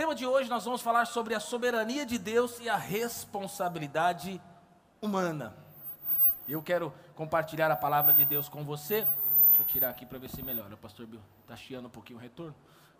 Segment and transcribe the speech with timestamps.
[0.00, 4.40] tema de hoje nós vamos falar sobre a soberania de Deus e a responsabilidade
[4.98, 5.54] humana.
[6.48, 9.06] Eu quero compartilhar a palavra de Deus com você.
[9.48, 10.72] Deixa eu tirar aqui para ver se melhora.
[10.72, 12.54] O pastor Bill está chiando um pouquinho o retorno.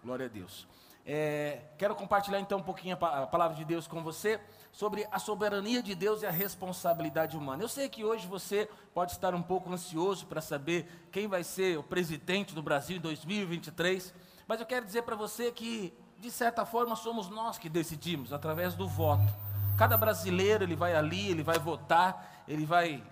[0.04, 0.68] Glória a Deus.
[1.06, 4.38] É, quero compartilhar então um pouquinho a palavra de Deus com você
[4.70, 7.62] sobre a soberania de Deus e a responsabilidade humana.
[7.62, 11.78] Eu sei que hoje você pode estar um pouco ansioso para saber quem vai ser
[11.78, 14.12] o presidente do Brasil em 2023,
[14.46, 18.74] mas eu quero dizer para você que de certa forma somos nós que decidimos através
[18.74, 19.26] do voto.
[19.78, 23.02] Cada brasileiro ele vai ali, ele vai votar, ele vai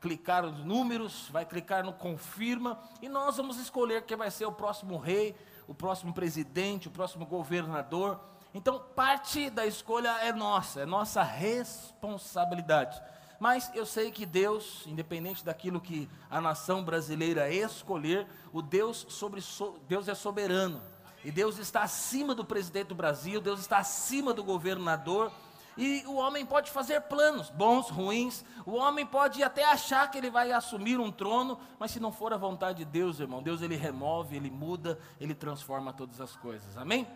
[0.00, 4.52] clicar nos números, vai clicar no confirma e nós vamos escolher quem vai ser o
[4.52, 5.36] próximo rei,
[5.68, 8.18] o próximo presidente, o próximo governador.
[8.54, 12.98] Então, parte da escolha é nossa, é nossa responsabilidade.
[13.38, 19.42] Mas eu sei que Deus, independente daquilo que a nação brasileira escolher, o Deus sobre
[19.86, 20.80] Deus é soberano.
[21.26, 25.32] E Deus está acima do presidente do Brasil, Deus está acima do governador.
[25.76, 28.44] E o homem pode fazer planos, bons, ruins.
[28.64, 32.32] O homem pode até achar que ele vai assumir um trono, mas se não for
[32.32, 36.78] a vontade de Deus, irmão, Deus ele remove, ele muda, ele transforma todas as coisas.
[36.78, 37.08] Amém?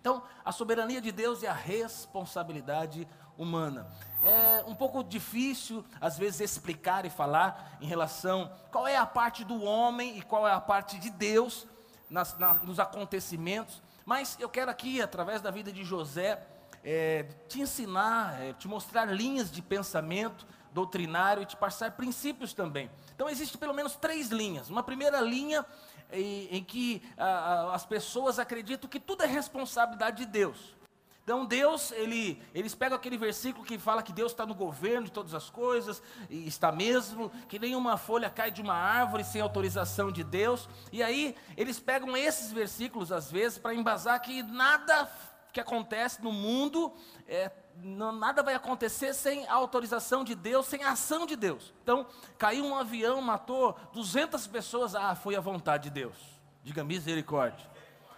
[0.00, 3.86] Então, a soberania de Deus e a responsabilidade humana.
[4.24, 9.44] É um pouco difícil, às vezes, explicar e falar em relação qual é a parte
[9.44, 11.66] do homem e qual é a parte de Deus
[12.08, 16.46] nas, na, nos acontecimentos, mas eu quero aqui, através da vida de José,
[16.84, 22.90] é, te ensinar, é, te mostrar linhas de pensamento doutrinário e te passar princípios também.
[23.14, 24.68] Então, existe pelo menos três linhas.
[24.68, 25.64] Uma primeira linha
[26.12, 30.76] em, em que a, a, as pessoas acreditam que tudo é responsabilidade de Deus.
[31.24, 35.12] Então Deus, ele, eles pegam aquele versículo que fala que Deus está no governo de
[35.12, 40.12] todas as coisas, e está mesmo, que nenhuma folha cai de uma árvore sem autorização
[40.12, 45.10] de Deus, e aí eles pegam esses versículos às vezes para embasar que nada
[45.50, 46.92] que acontece no mundo
[47.26, 47.50] é,
[47.82, 51.72] não, nada vai acontecer sem a autorização de Deus, sem a ação de Deus.
[51.82, 56.16] Então, caiu um avião, matou 200 pessoas, ah, foi a vontade de Deus.
[56.62, 57.66] Diga misericórdia.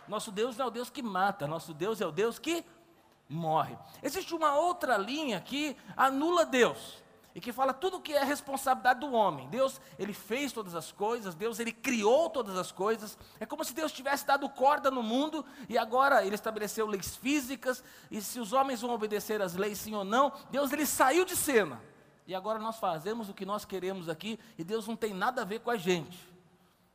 [0.09, 2.65] Nosso Deus não é o Deus que mata, nosso Deus é o Deus que
[3.29, 3.77] morre.
[4.03, 7.03] Existe uma outra linha que anula Deus
[7.37, 9.47] e que fala tudo que é responsabilidade do homem.
[9.51, 13.19] Deus, ele fez todas as coisas, Deus, ele criou todas as coisas.
[13.39, 17.85] É como se Deus tivesse dado corda no mundo e agora ele estabeleceu leis físicas
[18.11, 21.37] e se os homens vão obedecer às leis sim ou não, Deus ele saiu de
[21.37, 21.79] cena.
[22.27, 25.45] E agora nós fazemos o que nós queremos aqui e Deus não tem nada a
[25.45, 26.19] ver com a gente.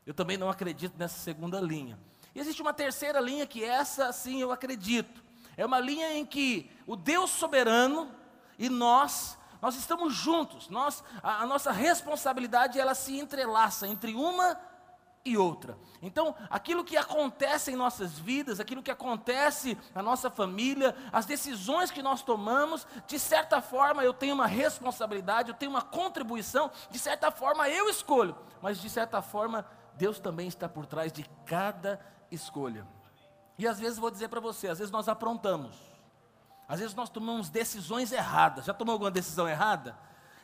[0.08, 2.00] Eu também não acredito nessa segunda linha.
[2.34, 5.24] E existe uma terceira linha que essa sim eu acredito.
[5.58, 8.12] É uma linha em que o Deus soberano
[8.58, 14.60] e nós nós estamos juntos, nós, a, a nossa responsabilidade ela se entrelaça entre uma
[15.24, 15.78] e outra.
[16.02, 21.92] Então, aquilo que acontece em nossas vidas, aquilo que acontece na nossa família, as decisões
[21.92, 26.98] que nós tomamos, de certa forma eu tenho uma responsabilidade, eu tenho uma contribuição, de
[26.98, 29.64] certa forma eu escolho, mas de certa forma
[29.96, 32.88] Deus também está por trás de cada escolha.
[33.62, 35.76] E às vezes vou dizer para você, às vezes nós aprontamos.
[36.68, 38.66] Às vezes nós tomamos decisões erradas.
[38.66, 39.96] Já tomou alguma decisão errada?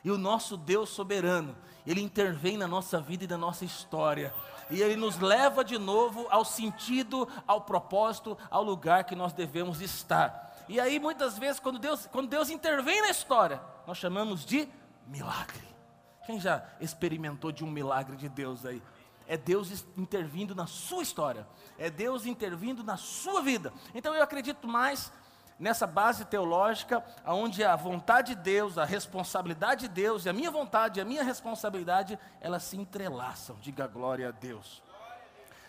[0.03, 4.31] E o nosso Deus soberano, Ele intervém na nossa vida e na nossa história.
[4.69, 9.81] E Ele nos leva de novo ao sentido, ao propósito, ao lugar que nós devemos
[9.81, 10.55] estar.
[10.69, 14.69] E aí, muitas vezes, quando Deus, quando Deus intervém na história, nós chamamos de
[15.07, 15.67] milagre.
[16.23, 18.79] Quem já experimentou de um milagre de Deus aí?
[19.27, 21.45] É Deus intervindo na sua história,
[21.77, 23.73] é Deus intervindo na sua vida.
[23.93, 25.11] Então eu acredito mais
[25.59, 30.51] nessa base teológica, onde a vontade de Deus, a responsabilidade de Deus e a minha
[30.51, 33.57] vontade e a minha responsabilidade, elas se entrelaçam.
[33.61, 34.81] Diga glória a Deus.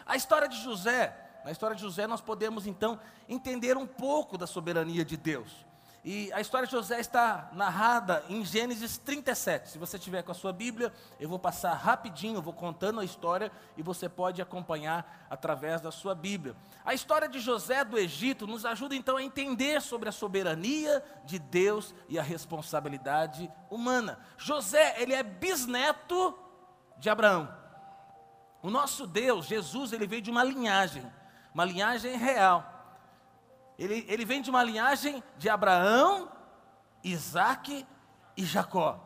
[0.06, 2.98] A história de José, na história de José nós podemos então
[3.28, 5.67] entender um pouco da soberania de Deus.
[6.04, 9.70] E a história de José está narrada em Gênesis 37.
[9.70, 13.50] Se você tiver com a sua Bíblia, eu vou passar rapidinho, vou contando a história
[13.76, 16.54] e você pode acompanhar através da sua Bíblia.
[16.84, 21.38] A história de José do Egito nos ajuda então a entender sobre a soberania de
[21.38, 24.20] Deus e a responsabilidade humana.
[24.36, 26.38] José, ele é bisneto
[26.96, 27.52] de Abraão.
[28.62, 31.04] O nosso Deus, Jesus, ele veio de uma linhagem,
[31.52, 32.77] uma linhagem real.
[33.78, 36.30] Ele, ele vem de uma linhagem de Abraão,
[37.02, 37.86] Isaac
[38.36, 39.04] e Jacó.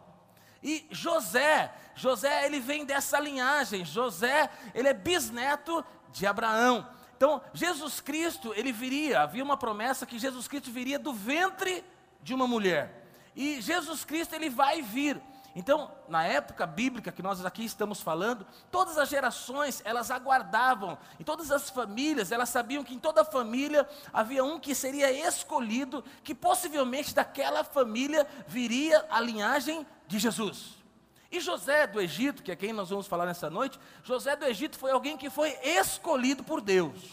[0.62, 3.84] E José, José ele vem dessa linhagem.
[3.84, 6.88] José, ele é bisneto de Abraão.
[7.16, 11.84] Então, Jesus Cristo, ele viria, havia uma promessa que Jesus Cristo viria do ventre
[12.22, 13.06] de uma mulher.
[13.34, 15.20] E Jesus Cristo, ele vai vir.
[15.54, 21.24] Então, na época bíblica que nós aqui estamos falando, todas as gerações, elas aguardavam, e
[21.24, 26.34] todas as famílias, elas sabiam que em toda família havia um que seria escolhido, que
[26.34, 30.82] possivelmente daquela família viria a linhagem de Jesus.
[31.30, 34.78] E José do Egito, que é quem nós vamos falar nessa noite, José do Egito
[34.78, 37.10] foi alguém que foi escolhido por Deus.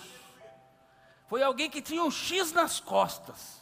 [1.27, 3.58] Foi alguém que tinha um X nas costas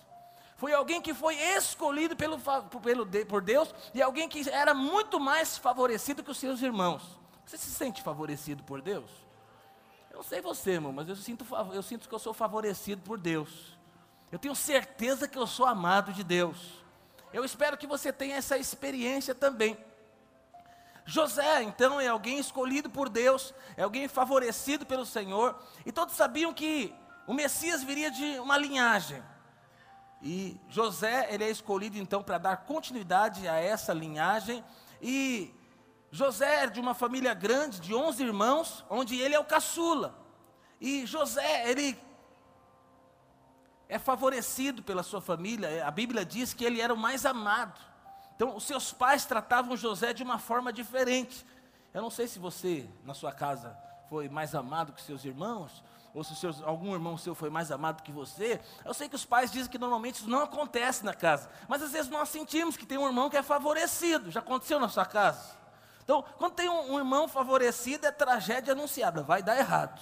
[0.58, 2.40] foi alguém que foi escolhido pelo,
[2.82, 7.04] pelo, por Deus e alguém que era muito mais favorecido que os seus irmãos.
[7.46, 9.10] Você se sente favorecido por Deus?
[10.10, 13.20] Eu não sei você, irmão, mas eu sinto, eu sinto que eu sou favorecido por
[13.20, 13.78] Deus.
[14.32, 16.84] Eu tenho certeza que eu sou amado de Deus.
[17.32, 19.78] Eu espero que você tenha essa experiência também.
[21.06, 25.56] José, então, é alguém escolhido por Deus, é alguém favorecido pelo Senhor,
[25.86, 26.94] e todos sabiam que
[27.28, 29.24] o Messias viria de uma linhagem.
[30.22, 34.64] E José, ele é escolhido então para dar continuidade a essa linhagem.
[35.02, 35.54] E
[36.12, 40.18] José é de uma família grande, de 11 irmãos, onde ele é o caçula.
[40.82, 41.98] E José, ele
[43.90, 45.86] é favorecido pela sua família.
[45.86, 47.80] A Bíblia diz que ele era o mais amado.
[48.36, 51.46] Então, os seus pais tratavam José de uma forma diferente.
[51.94, 53.78] Eu não sei se você, na sua casa,
[54.10, 55.84] foi mais amado que seus irmãos,
[56.18, 58.60] ou se algum irmão seu foi mais amado que você.
[58.84, 61.92] Eu sei que os pais dizem que normalmente isso não acontece na casa, mas às
[61.92, 64.32] vezes nós sentimos que tem um irmão que é favorecido.
[64.32, 65.56] Já aconteceu na sua casa?
[66.04, 70.02] Então, quando tem um, um irmão favorecido, é tragédia anunciada, vai dar errado.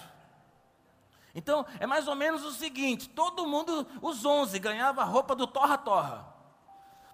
[1.34, 5.46] Então, é mais ou menos o seguinte: todo mundo, os onze, ganhava a roupa do
[5.46, 6.34] torra-torra.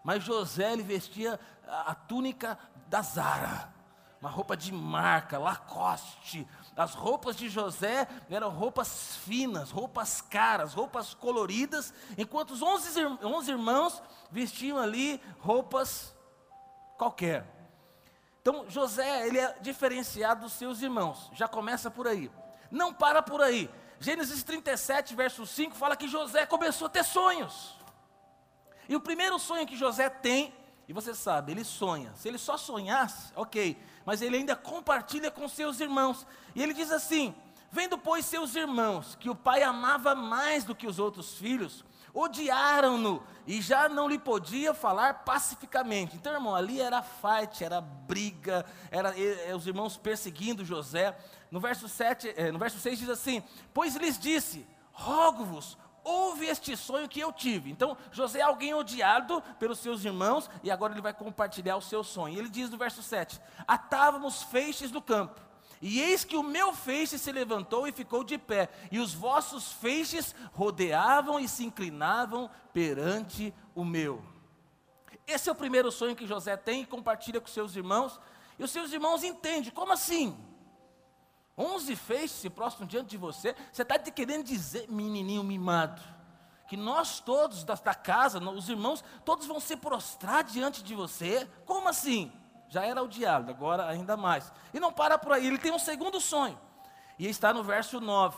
[0.04, 2.58] Mas José, ele vestia a, a túnica
[2.88, 3.74] da Zara,
[4.22, 11.14] uma roupa de marca, Lacoste, as roupas de José eram roupas finas, roupas caras, roupas
[11.14, 12.98] coloridas, enquanto os onze,
[13.50, 14.02] irmãos
[14.32, 16.16] vestiam ali roupas
[16.98, 17.46] qualquer.
[18.42, 22.32] Então José, ele é diferenciado dos seus irmãos, já começa por aí.
[22.72, 23.70] Não para por aí.
[24.00, 27.78] Gênesis 37, verso 5 fala que José começou a ter sonhos.
[28.88, 30.54] E o primeiro sonho que José tem,
[30.92, 32.12] e você sabe, ele sonha.
[32.16, 36.28] Se ele só sonhasse, ok, mas ele ainda compartilha com seus irmãos.
[36.54, 37.34] E ele diz assim:
[37.72, 43.24] Vendo, pois, seus irmãos, que o pai amava mais do que os outros filhos, odiaram-no
[43.48, 46.18] e já não lhe podia falar pacificamente.
[46.18, 49.16] Então, irmão, ali era fight, era briga, era
[49.56, 51.18] os irmãos perseguindo José.
[51.50, 53.42] No verso, 7, eh, no verso 6 diz assim:
[53.74, 57.72] Pois lhes disse: Rogo-vos, ouve este sonho que eu tive.
[57.72, 62.04] Então, José é alguém odiado pelos seus irmãos, e agora ele vai compartilhar o seu
[62.04, 62.38] sonho.
[62.38, 65.40] Ele diz no verso 7: Atávamos feixes no campo,
[65.82, 69.72] e eis que o meu feixe se levantou e ficou de pé, e os vossos
[69.72, 74.24] feixes rodeavam e se inclinavam perante o meu.
[75.26, 78.20] Esse é o primeiro sonho que José tem e compartilha com seus irmãos,
[78.60, 80.38] e os seus irmãos entendem: como assim?
[81.62, 83.56] Onze feixes se prostram diante de você.
[83.72, 86.02] Você está querendo dizer, menininho mimado,
[86.68, 91.48] que nós todos da, da casa, os irmãos, todos vão se prostrar diante de você?
[91.66, 92.32] Como assim?
[92.68, 94.52] Já era o diabo, agora ainda mais.
[94.74, 96.60] E não para por aí, ele tem um segundo sonho.
[97.20, 98.36] E está no verso 9,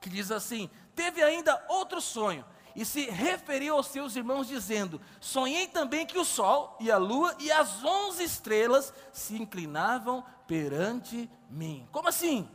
[0.00, 5.66] que diz assim: Teve ainda outro sonho, e se referiu aos seus irmãos, dizendo: Sonhei
[5.66, 11.88] também que o sol e a lua e as onze estrelas se inclinavam perante mim.
[11.92, 12.48] Como assim?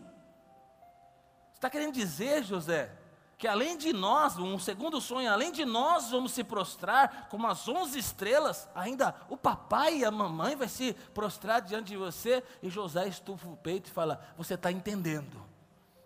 [1.54, 2.96] Está querendo dizer, José,
[3.38, 7.68] que além de nós, um segundo sonho, além de nós vamos se prostrar como as
[7.68, 12.70] onze estrelas, ainda o papai e a mamãe vai se prostrar diante de você, e
[12.70, 15.46] José estufa o peito e fala: Você está entendendo?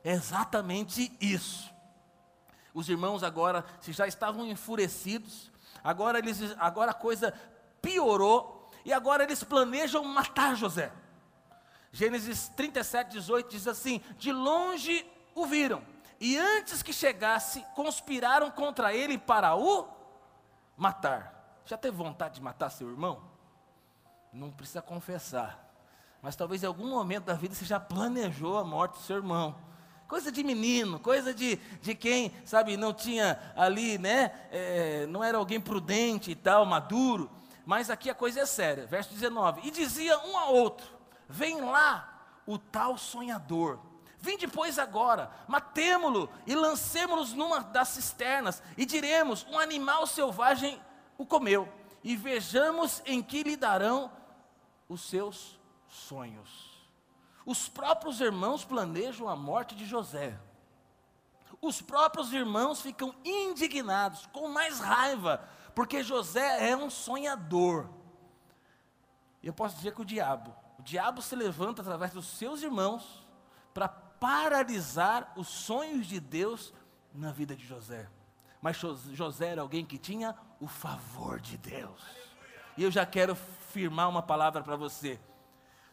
[0.04, 1.72] É exatamente isso.
[2.74, 5.52] Os irmãos agora, se já estavam enfurecidos,
[5.84, 7.34] agora, eles, agora a coisa
[7.82, 10.92] piorou, e agora eles planejam matar José.
[11.92, 15.84] Gênesis 37, 18 diz assim: De longe o viram,
[16.20, 19.88] e antes que chegasse, conspiraram contra ele para o
[20.78, 21.62] matar.
[21.66, 23.22] Já teve vontade de matar seu irmão?
[24.32, 25.70] Não precisa confessar,
[26.22, 29.56] mas talvez em algum momento da vida você já planejou a morte do seu irmão.
[30.12, 35.38] Coisa de menino, coisa de, de quem, sabe, não tinha ali, né, é, não era
[35.38, 37.32] alguém prudente e tal, maduro.
[37.66, 38.86] Mas aqui a coisa é séria.
[38.86, 40.86] Verso 19: E dizia um ao outro:
[41.30, 43.80] Vem lá o tal sonhador.
[44.20, 50.78] Vem depois agora, matemo-lo e lancemo-los numa das cisternas, e diremos: um animal selvagem
[51.18, 51.70] o comeu,
[52.04, 54.12] e vejamos em que lhe darão
[54.90, 56.71] os seus sonhos.
[57.46, 60.38] Os próprios irmãos planejam a morte de José.
[61.62, 67.88] Os próprios irmãos ficam indignados, com mais raiva, porque José é um sonhador.
[69.44, 73.26] E eu posso dizer que o diabo, o diabo se levanta através dos seus irmãos
[73.74, 76.74] para paralisar os sonhos de Deus
[77.14, 78.10] na vida de José.
[78.62, 82.00] Mas José era alguém que tinha o favor de Deus.
[82.78, 85.20] E eu já quero firmar uma palavra para você.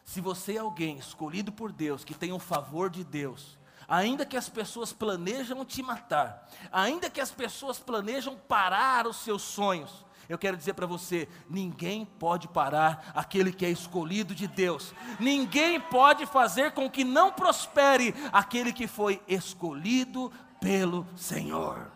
[0.09, 4.35] Se você é alguém escolhido por Deus, que tem o favor de Deus, ainda que
[4.35, 10.35] as pessoas planejam te matar, ainda que as pessoas planejam parar os seus sonhos, eu
[10.35, 16.25] quero dizer para você: ninguém pode parar aquele que é escolhido de Deus, ninguém pode
[16.25, 21.91] fazer com que não prospere aquele que foi escolhido pelo Senhor.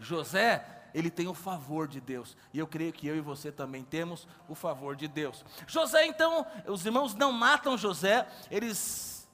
[0.00, 3.82] José, ele tem o favor de Deus, e eu creio que eu e você também
[3.82, 5.44] temos o favor de Deus.
[5.66, 9.28] José, então, os irmãos não matam José, eles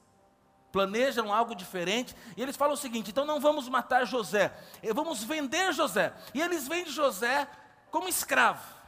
[0.72, 5.22] planejam algo diferente, e eles falam o seguinte: então não vamos matar José, eh, vamos
[5.22, 6.14] vender José.
[6.32, 7.46] E eles vendem José
[7.90, 8.79] como escravo.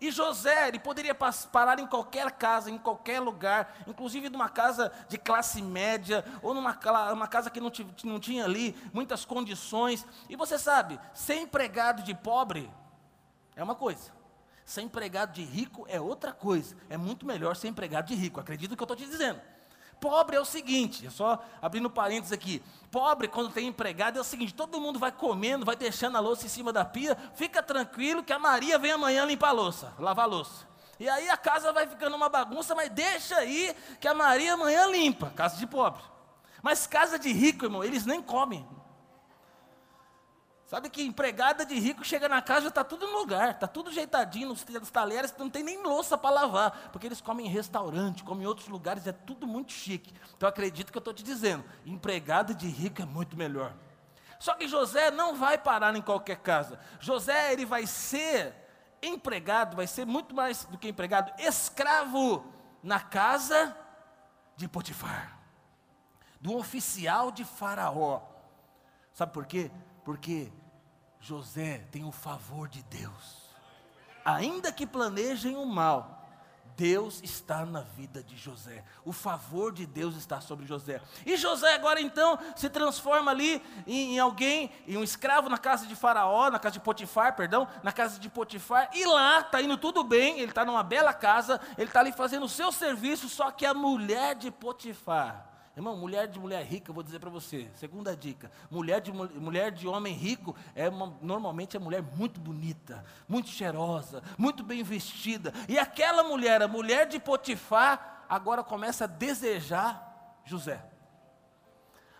[0.00, 5.18] E José, ele poderia parar em qualquer casa, em qualquer lugar, inclusive numa casa de
[5.18, 6.78] classe média, ou numa
[7.12, 7.72] uma casa que não,
[8.04, 10.06] não tinha ali muitas condições.
[10.28, 12.70] E você sabe, ser empregado de pobre
[13.56, 14.12] é uma coisa,
[14.64, 16.76] ser empregado de rico é outra coisa.
[16.88, 19.40] É muito melhor ser empregado de rico, acredito no que eu estou te dizendo.
[20.00, 22.62] Pobre é o seguinte, só abrindo parênteses aqui.
[22.90, 26.46] Pobre, quando tem empregado, é o seguinte: todo mundo vai comendo, vai deixando a louça
[26.46, 30.24] em cima da pia, fica tranquilo que a Maria vem amanhã limpar a louça, lavar
[30.24, 30.68] a louça.
[31.00, 34.86] E aí a casa vai ficando uma bagunça, mas deixa aí que a Maria amanhã
[34.86, 35.30] limpa.
[35.30, 36.02] Casa de pobre.
[36.62, 38.66] Mas casa de rico, irmão, eles nem comem.
[40.68, 43.88] Sabe que empregada de rico chega na casa e está tudo no lugar, está tudo
[43.88, 48.22] ajeitadinho nos, nos talheres, não tem nem louça para lavar, porque eles comem em restaurante,
[48.22, 50.12] comem em outros lugares, é tudo muito chique.
[50.36, 53.72] Então acredito que eu estou te dizendo, empregada de rico é muito melhor.
[54.38, 56.78] Só que José não vai parar em qualquer casa.
[57.00, 58.54] José ele vai ser
[59.02, 62.44] empregado, vai ser muito mais do que empregado, escravo
[62.82, 63.74] na casa
[64.54, 65.38] de Potifar,
[66.38, 68.20] do oficial de Faraó.
[69.14, 69.70] Sabe por quê?
[70.04, 70.52] Porque
[71.28, 73.50] José tem o favor de Deus.
[74.24, 76.26] Ainda que planejem o mal,
[76.74, 78.82] Deus está na vida de José.
[79.04, 81.02] O favor de Deus está sobre José.
[81.26, 85.86] E José agora então se transforma ali em, em, alguém, em um escravo na casa
[85.86, 88.88] de Faraó, na casa de Potifar, perdão, na casa de Potifar.
[88.94, 92.46] E lá está indo tudo bem, ele está numa bela casa, ele está ali fazendo
[92.46, 95.47] o seu serviço, só que a mulher de Potifar
[95.78, 99.70] Irmão, mulher de mulher rica, eu vou dizer para você, segunda dica, mulher de, mulher
[99.70, 105.54] de homem rico é uma, normalmente é mulher muito bonita, muito cheirosa, muito bem vestida.
[105.68, 110.84] E aquela mulher, a mulher de Potifar, agora começa a desejar José.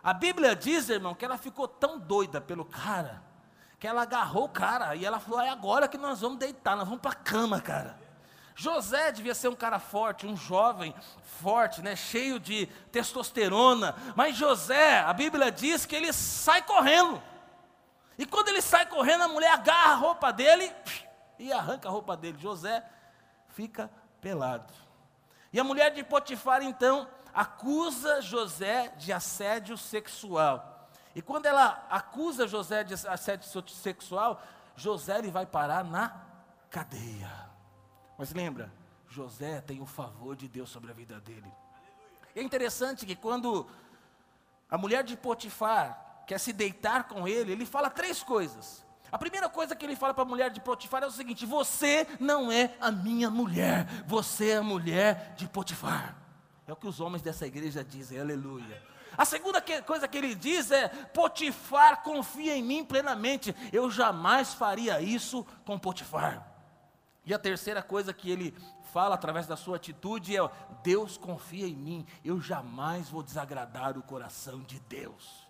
[0.04, 3.24] A Bíblia diz, irmão, que ela ficou tão doida pelo cara,
[3.80, 6.86] que ela agarrou o cara e ela falou: é agora que nós vamos deitar, nós
[6.86, 7.98] vamos para a cama, cara.
[8.58, 13.94] José devia ser um cara forte, um jovem forte, né, cheio de testosterona.
[14.16, 17.22] Mas José, a Bíblia diz que ele sai correndo.
[18.18, 20.74] E quando ele sai correndo, a mulher agarra a roupa dele
[21.38, 22.36] e arranca a roupa dele.
[22.40, 22.84] José
[23.50, 23.88] fica
[24.20, 24.74] pelado.
[25.52, 30.90] E a mulher de Potifar então acusa José de assédio sexual.
[31.14, 34.42] E quando ela acusa José de assédio sexual,
[34.74, 36.12] José ele vai parar na
[36.68, 37.47] cadeia.
[38.18, 38.70] Mas lembra,
[39.08, 41.50] José tem o favor de Deus sobre a vida dele.
[42.34, 43.66] É interessante que quando
[44.68, 48.84] a mulher de Potifar quer se deitar com ele, ele fala três coisas.
[49.10, 52.06] A primeira coisa que ele fala para a mulher de Potifar é o seguinte: Você
[52.20, 56.16] não é a minha mulher, você é a mulher de Potifar.
[56.66, 58.82] É o que os homens dessa igreja dizem, aleluia.
[59.16, 64.52] A segunda que, coisa que ele diz é: Potifar confia em mim plenamente, eu jamais
[64.52, 66.47] faria isso com Potifar.
[67.28, 68.56] E a terceira coisa que ele
[68.90, 70.40] fala através da sua atitude é:
[70.82, 75.46] Deus confia em mim, eu jamais vou desagradar o coração de Deus.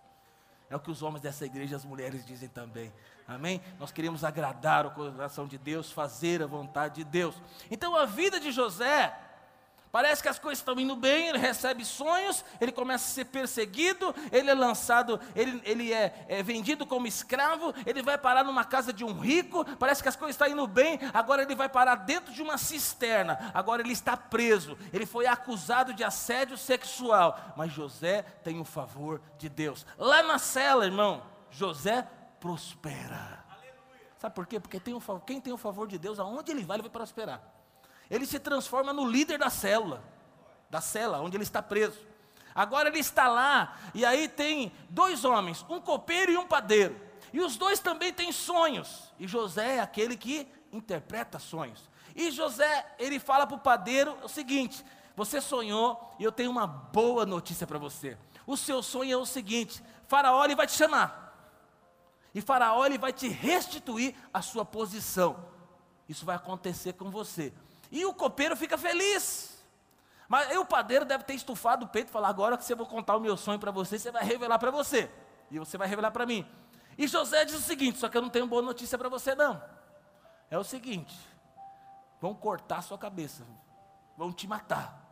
[0.69, 2.93] É o que os homens dessa igreja e as mulheres dizem também.
[3.25, 3.61] Amém?
[3.79, 7.41] Nós queremos agradar o coração de Deus, fazer a vontade de Deus.
[7.71, 9.17] Então a vida de José
[9.91, 14.13] Parece que as coisas estão indo bem, ele recebe sonhos, ele começa a ser perseguido,
[14.31, 18.93] ele é lançado, ele, ele é, é, vendido como escravo, ele vai parar numa casa
[18.93, 22.31] de um rico, parece que as coisas estão indo bem, agora ele vai parar dentro
[22.31, 28.21] de uma cisterna, agora ele está preso, ele foi acusado de assédio sexual, mas José
[28.43, 29.87] tem o favor de Deus.
[29.97, 32.07] Lá na cela, irmão, José
[32.39, 33.43] prospera.
[34.19, 34.59] Sabe por quê?
[34.59, 37.58] Porque tem um, quem tem o favor de Deus, aonde ele vai, ele vai prosperar
[38.09, 40.03] ele se transforma no líder da célula,
[40.69, 41.99] da cela onde ele está preso.
[42.53, 46.99] Agora ele está lá, e aí tem dois homens, um copeiro e um padeiro.
[47.31, 49.13] E os dois também têm sonhos.
[49.19, 51.89] E José é aquele que interpreta sonhos.
[52.15, 54.83] E José, ele fala para o padeiro o seguinte:
[55.15, 58.17] você sonhou e eu tenho uma boa notícia para você.
[58.47, 61.27] O seu sonho é o seguinte: Faraó ele vai te chamar.
[62.33, 65.45] E Faraó ele vai te restituir a sua posição.
[66.07, 67.53] Isso vai acontecer com você.
[67.91, 69.57] E o copeiro fica feliz.
[70.27, 73.17] Mas o padeiro deve ter estufado o peito e falar: agora que você vou contar
[73.17, 75.09] o meu sonho para você, você vai revelar para você.
[75.49, 76.47] E você vai revelar para mim.
[76.97, 79.61] E José diz o seguinte: só que eu não tenho boa notícia para você, não.
[80.51, 81.17] É o seguinte:
[82.21, 83.43] vão cortar sua cabeça,
[84.15, 85.03] vão te matar.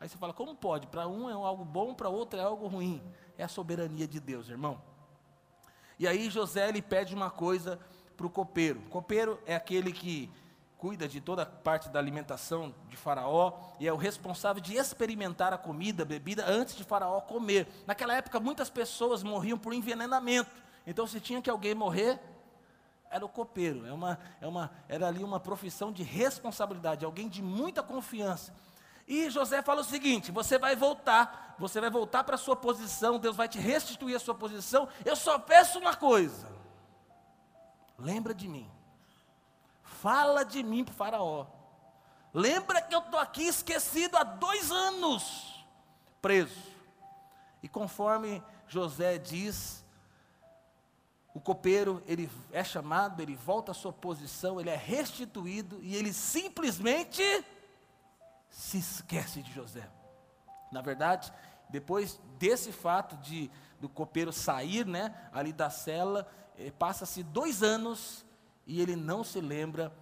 [0.00, 0.88] Aí você fala: como pode?
[0.88, 3.00] Para um é algo bom, para outro é algo ruim.
[3.38, 4.82] É a soberania de Deus, irmão.
[6.00, 7.78] E aí José ele pede uma coisa
[8.16, 8.80] para o copeiro.
[8.80, 10.30] O copeiro é aquele que
[10.80, 15.52] cuida de toda a parte da alimentação de Faraó e é o responsável de experimentar
[15.52, 17.68] a comida, a bebida antes de Faraó comer.
[17.86, 20.50] Naquela época, muitas pessoas morriam por envenenamento.
[20.86, 22.18] Então, se tinha que alguém morrer,
[23.10, 23.86] era o copeiro.
[23.86, 28.50] É uma, é uma, era ali uma profissão de responsabilidade, alguém de muita confiança.
[29.06, 33.18] E José fala o seguinte: você vai voltar, você vai voltar para a sua posição,
[33.18, 34.88] Deus vai te restituir a sua posição.
[35.04, 36.48] Eu só peço uma coisa:
[37.98, 38.79] lembra de mim.
[40.00, 41.46] Fala de mim para o Faraó.
[42.32, 45.66] Lembra que eu estou aqui esquecido há dois anos,
[46.22, 46.70] preso.
[47.62, 49.84] E conforme José diz,
[51.34, 56.14] o copeiro, ele é chamado, ele volta à sua posição, ele é restituído e ele
[56.14, 57.22] simplesmente
[58.48, 59.86] se esquece de José.
[60.72, 61.30] Na verdade,
[61.68, 68.24] depois desse fato de do copeiro sair, né, ali da cela, eh, passa-se dois anos
[68.70, 69.92] e ele não se lembra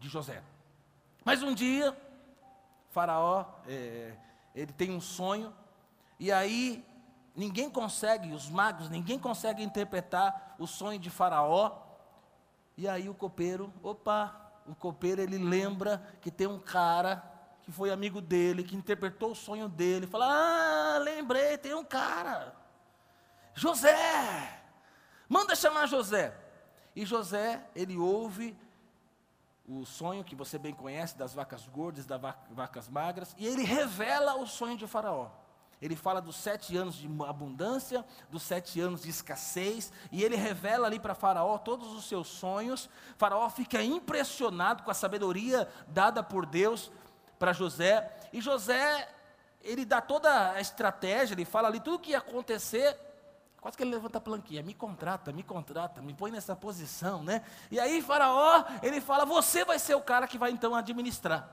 [0.00, 0.42] de José.
[1.22, 1.94] Mas um dia,
[2.88, 4.16] Faraó, é,
[4.54, 5.54] ele tem um sonho,
[6.18, 6.82] e aí
[7.36, 11.82] ninguém consegue, os magos, ninguém consegue interpretar o sonho de Faraó.
[12.78, 17.22] E aí o copeiro, opa, o copeiro ele lembra que tem um cara
[17.62, 22.56] que foi amigo dele, que interpretou o sonho dele, fala: "Ah, lembrei, tem um cara.
[23.52, 24.62] José!
[25.28, 26.47] Manda chamar José."
[26.98, 28.58] E José, ele ouve
[29.68, 32.20] o sonho que você bem conhece das vacas gordas, das
[32.50, 35.30] vacas magras, e ele revela o sonho de Faraó.
[35.80, 40.88] Ele fala dos sete anos de abundância, dos sete anos de escassez, e ele revela
[40.88, 42.90] ali para Faraó todos os seus sonhos.
[43.16, 46.90] Faraó fica impressionado com a sabedoria dada por Deus
[47.38, 49.08] para José, e José,
[49.62, 52.98] ele dá toda a estratégia, ele fala ali tudo o que ia acontecer,
[53.60, 57.42] Quase que ele levanta a planquinha, me contrata, me contrata, me põe nessa posição, né?
[57.70, 61.50] E aí Faraó, ele fala, você vai ser o cara que vai então administrar.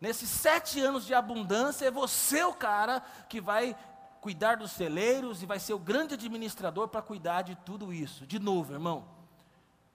[0.00, 3.76] Nesses sete anos de abundância, é você o cara que vai
[4.20, 8.26] cuidar dos celeiros e vai ser o grande administrador para cuidar de tudo isso.
[8.26, 9.06] De novo, irmão,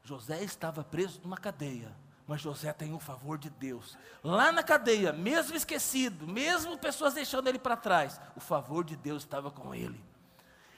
[0.03, 1.95] José estava preso numa cadeia,
[2.27, 3.97] mas José tem o favor de Deus.
[4.23, 9.23] Lá na cadeia, mesmo esquecido, mesmo pessoas deixando ele para trás, o favor de Deus
[9.23, 10.03] estava com ele.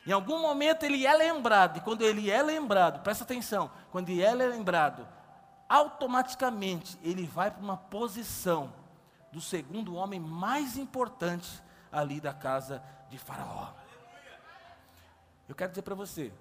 [0.08, 4.22] Em algum momento ele é lembrado, e quando ele é lembrado, presta atenção, quando ele
[4.22, 5.06] é lembrado,
[5.67, 8.72] automaticamente ele vai para uma posição
[9.34, 13.74] do segundo homem mais importante ali da casa de Faraó.
[15.46, 16.32] Eu quero dizer para você,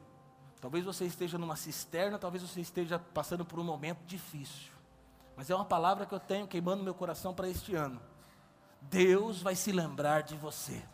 [0.61, 4.73] talvez você esteja numa cisterna, talvez você esteja passando por um momento difícil,
[5.37, 8.01] mas é uma palavra que eu tenho queimando meu coração para este ano.
[8.81, 10.85] Deus vai se lembrar de você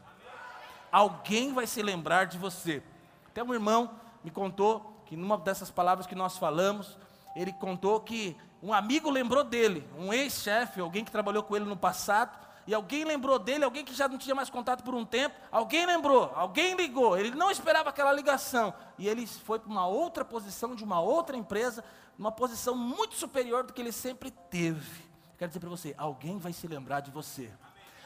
[0.92, 2.82] alguém vai se lembrar de você.
[3.26, 3.90] Até um irmão
[4.22, 6.98] me contou que numa dessas palavras que nós falamos,
[7.34, 11.76] ele contou que um amigo lembrou dele, um ex-chefe, alguém que trabalhou com ele no
[11.76, 15.34] passado, e alguém lembrou dele, alguém que já não tinha mais contato por um tempo,
[15.50, 20.24] alguém lembrou, alguém ligou, ele não esperava aquela ligação, e ele foi para uma outra
[20.24, 21.82] posição de uma outra empresa,
[22.16, 25.02] uma posição muito superior do que ele sempre teve.
[25.36, 27.50] Quero dizer para você, alguém vai se lembrar de você,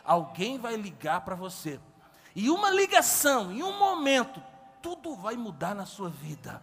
[0.02, 1.78] alguém vai ligar para você.
[2.36, 4.42] E uma ligação, em um momento,
[4.82, 6.62] tudo vai mudar na sua vida.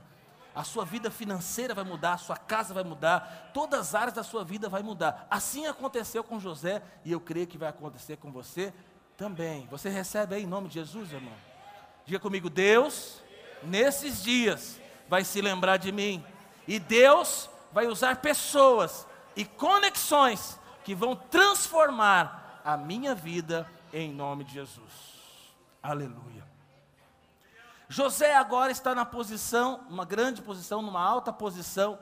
[0.53, 4.21] A sua vida financeira vai mudar, a sua casa vai mudar, todas as áreas da
[4.21, 5.25] sua vida vai mudar.
[5.31, 8.71] Assim aconteceu com José e eu creio que vai acontecer com você
[9.17, 9.67] também.
[9.71, 11.33] Você recebe aí em nome de Jesus, irmão?
[12.05, 13.23] Diga comigo, Deus,
[13.63, 16.23] nesses dias, vai se lembrar de mim.
[16.67, 24.43] E Deus vai usar pessoas e conexões que vão transformar a minha vida em nome
[24.43, 25.12] de Jesus.
[25.83, 26.47] Aleluia.
[27.89, 31.99] José agora está na posição, uma grande posição, numa alta posição,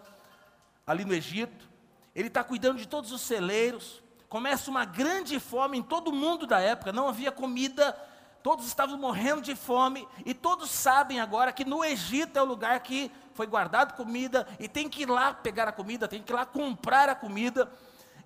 [0.86, 1.67] ali no Egito.
[2.13, 4.04] Ele está cuidando de todos os celeiros.
[4.30, 8.00] Começa uma grande fome em todo o mundo da época, não havia comida,
[8.44, 12.80] todos estavam morrendo de fome, e todos sabem agora que no Egito é o lugar
[12.82, 16.36] que foi guardado comida e tem que ir lá pegar a comida, tem que ir
[16.36, 17.70] lá comprar a comida.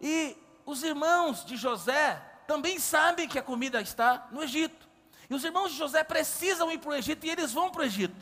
[0.02, 4.85] E os irmãos de José também sabem que a comida está no Egito.
[5.30, 7.86] E os irmãos de José precisam ir para o Egito e eles vão para o
[7.86, 8.16] Egito.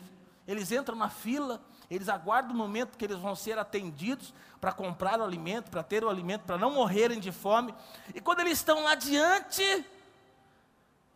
[0.46, 5.20] Eles entram na fila, eles aguardam o momento que eles vão ser atendidos para comprar
[5.20, 7.74] o alimento, para ter o alimento, para não morrerem de fome.
[8.14, 9.84] E quando eles estão lá diante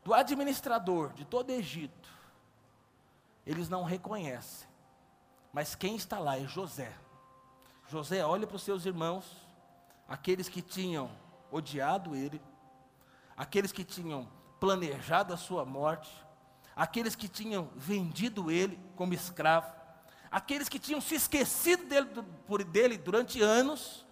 [0.04, 2.08] do administrador de todo o Egito,
[3.46, 4.68] eles não reconhecem.
[5.52, 6.94] Mas quem está lá é José.
[7.88, 9.24] José olha para os seus irmãos,
[10.06, 11.10] aqueles que tinham
[11.50, 12.40] odiado ele,
[13.36, 14.28] aqueles que tinham
[14.60, 16.10] planejado a sua morte,
[16.74, 19.72] aqueles que tinham vendido ele como escravo,
[20.30, 22.08] aqueles que tinham se esquecido dele,
[22.46, 24.06] por dele durante anos,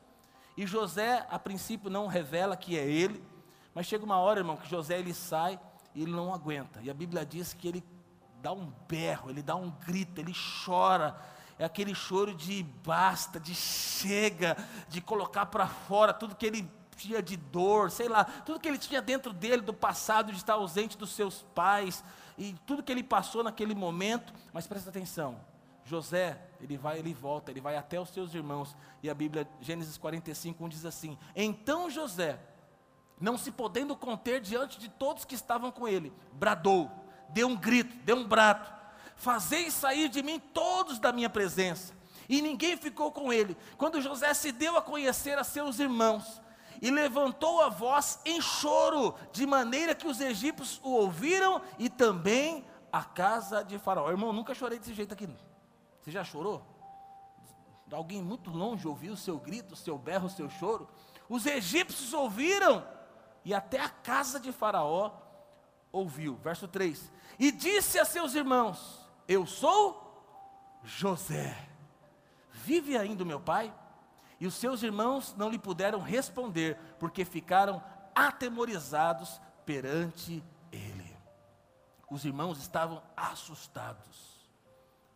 [0.57, 3.23] e José, a princípio, não revela que é ele,
[3.75, 5.61] mas chega uma hora, irmão, que José ele sai
[5.95, 7.85] e ele não aguenta, e a Bíblia diz que ele
[8.41, 10.33] dá um berro, ele dá um grito, ele
[10.65, 11.17] chora,
[11.59, 14.57] é aquele choro de basta, de chega,
[14.89, 18.79] de colocar para fora tudo que ele tinha de dor, sei lá, tudo que ele
[18.79, 22.03] tinha dentro dele do passado, de estar ausente dos seus pais,
[22.39, 25.41] e tudo que ele passou naquele momento, mas presta atenção,
[25.85, 29.97] José, ele vai, ele volta, ele vai até os seus irmãos, e a Bíblia, Gênesis
[29.97, 32.39] 45, 1 diz assim: Então José,
[33.21, 36.91] não se podendo conter diante de todos que estavam com ele, bradou,
[37.29, 38.69] deu um grito, deu um brado,
[39.15, 41.95] fazei sair de mim todos da minha presença.
[42.29, 43.57] E ninguém ficou com ele.
[43.79, 46.41] Quando José se deu a conhecer a seus irmãos,
[46.81, 52.65] e levantou a voz em choro, de maneira que os egípcios o ouviram e também
[52.93, 54.11] a casa de Faraó.
[54.11, 55.29] Irmão, nunca chorei desse jeito aqui.
[56.01, 56.63] Você já chorou?
[57.93, 60.89] Alguém muito longe ouviu o seu grito, o seu berro, o seu choro?
[61.29, 62.87] Os egípcios ouviram
[63.45, 65.13] e até a casa de Faraó
[65.93, 66.37] ouviu.
[66.37, 70.03] Verso 3: E disse a seus irmãos: Eu sou
[70.83, 71.57] José.
[72.51, 73.73] Vive ainda o meu pai?
[74.39, 77.83] E os seus irmãos não lhe puderam responder, porque ficaram
[78.15, 81.17] atemorizados perante ele.
[82.11, 84.49] Os irmãos estavam assustados,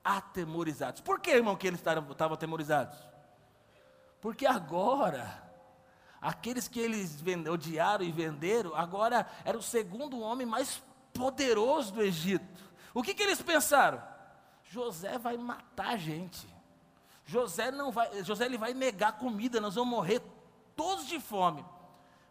[0.02, 1.00] atemorizados.
[1.00, 2.98] Por que, irmão, que eles estavam, estavam atemorizados?
[4.20, 5.42] Porque agora,
[6.20, 12.70] aqueles que eles odiaram e venderam, agora era o segundo homem mais poderoso do Egito.
[12.92, 14.02] O que, que eles pensaram?
[14.64, 16.46] José vai matar a gente.
[17.30, 20.20] José não vai, José ele vai negar comida, nós vamos morrer
[20.74, 21.64] todos de fome.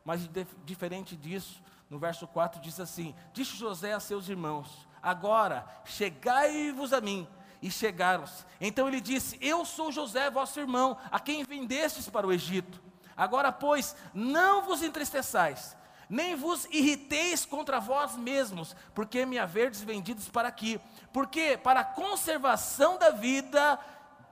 [0.03, 5.65] Mas de, diferente disso, no verso 4 diz assim: Disse José a seus irmãos: Agora
[5.85, 7.25] chegai-vos a mim.
[7.61, 8.45] E chegaram-se.
[8.59, 12.81] Então ele disse: Eu sou José, vosso irmão, a quem vendestes para o Egito.
[13.15, 15.77] Agora, pois, não vos entristeçais,
[16.09, 20.79] nem vos irriteis contra vós mesmos, porque me haverdes vendidos para aqui.
[21.13, 23.77] Porque para a conservação da vida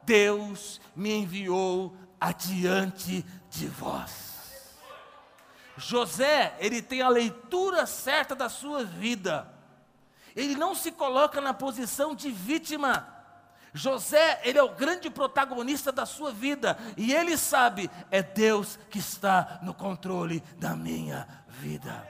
[0.07, 4.63] Deus me enviou adiante de vós.
[5.75, 9.53] José, ele tem a leitura certa da sua vida.
[10.33, 13.05] Ele não se coloca na posição de vítima.
[13.73, 18.99] José, ele é o grande protagonista da sua vida e ele sabe, é Deus que
[18.99, 22.07] está no controle da minha vida.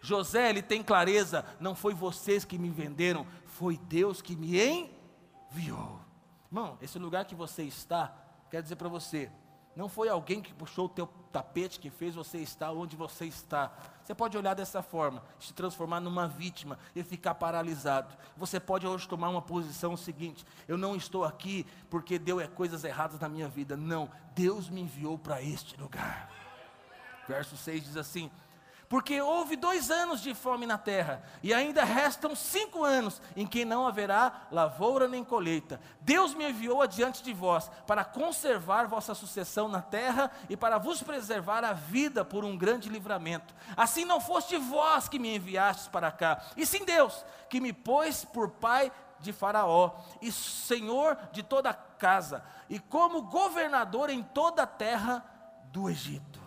[0.00, 4.90] José, ele tem clareza, não foi vocês que me venderam, foi Deus que me
[5.52, 6.01] enviou.
[6.52, 8.14] Irmão, esse lugar que você está,
[8.50, 9.30] quero dizer para você,
[9.74, 13.72] não foi alguém que puxou o teu tapete que fez você estar onde você está.
[14.04, 18.14] Você pode olhar dessa forma, se transformar numa vítima e ficar paralisado.
[18.36, 22.84] Você pode hoje tomar uma posição seguinte: eu não estou aqui porque deu é coisas
[22.84, 23.74] erradas na minha vida.
[23.74, 26.30] Não, Deus me enviou para este lugar.
[27.26, 28.30] Verso 6 diz assim:
[28.92, 33.64] porque houve dois anos de fome na terra, e ainda restam cinco anos em que
[33.64, 35.80] não haverá lavoura nem colheita.
[36.02, 41.02] Deus me enviou adiante de vós para conservar vossa sucessão na terra e para vos
[41.02, 43.54] preservar a vida por um grande livramento.
[43.74, 48.26] Assim não foste vós que me enviastes para cá, e sim Deus, que me pôs
[48.26, 54.64] por pai de Faraó e senhor de toda a casa, e como governador em toda
[54.64, 55.24] a terra
[55.72, 56.42] do Egito.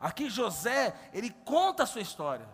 [0.00, 2.48] Aqui José, ele conta a sua história.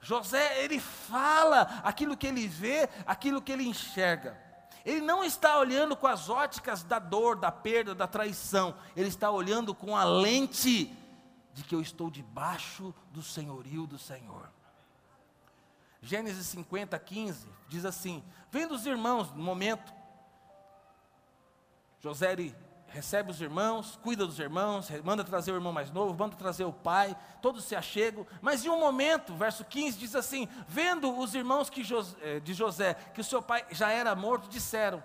[0.00, 4.40] José, ele fala aquilo que ele vê, aquilo que ele enxerga.
[4.84, 8.76] Ele não está olhando com as óticas da dor, da perda, da traição.
[8.94, 10.94] Ele está olhando com a lente
[11.54, 14.52] de que eu estou debaixo do senhorio do Senhor.
[16.02, 19.92] Gênesis 50, 15 diz assim: Vendo os irmãos, no momento,
[21.98, 22.54] José ele
[22.94, 26.72] recebe os irmãos, cuida dos irmãos, manda trazer o irmão mais novo, manda trazer o
[26.72, 28.24] pai, todos se achegam.
[28.40, 32.54] Mas em um momento, verso 15 diz assim: Vendo os irmãos que José, eh, de
[32.54, 35.02] José que o seu pai já era morto, disseram: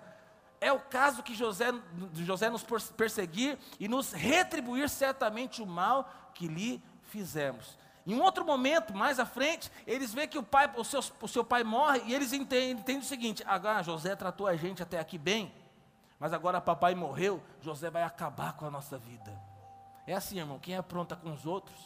[0.60, 1.74] É o caso que José,
[2.14, 2.64] José nos
[2.96, 7.76] perseguir e nos retribuir certamente o mal que lhe fizemos.
[8.06, 11.28] Em um outro momento, mais à frente, eles veem que o, pai, o, seu, o
[11.28, 15.00] seu pai morre e eles entendem, entendem o seguinte: ah, José tratou a gente até
[15.00, 15.52] aqui bem,
[16.20, 19.32] mas agora papai morreu, José vai acabar com a nossa vida.
[20.06, 21.80] É assim, irmão, quem apronta com os outros,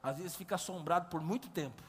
[0.00, 1.82] às vezes fica assombrado por muito tempo.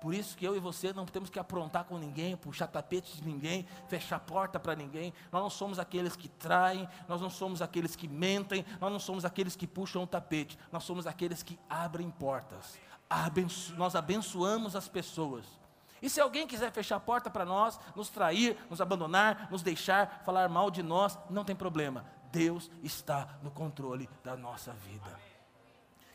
[0.00, 3.24] Por isso que eu e você não temos que aprontar com ninguém, puxar tapete de
[3.24, 5.12] ninguém, fechar porta para ninguém.
[5.32, 9.24] Nós não somos aqueles que traem, nós não somos aqueles que mentem, nós não somos
[9.24, 10.56] aqueles que puxam o tapete.
[10.70, 12.78] Nós somos aqueles que abrem portas.
[13.10, 15.44] Abenço nós abençoamos as pessoas.
[16.00, 20.22] E se alguém quiser fechar a porta para nós, nos trair, nos abandonar, nos deixar,
[20.24, 22.04] falar mal de nós, não tem problema.
[22.30, 25.18] Deus está no controle da nossa vida.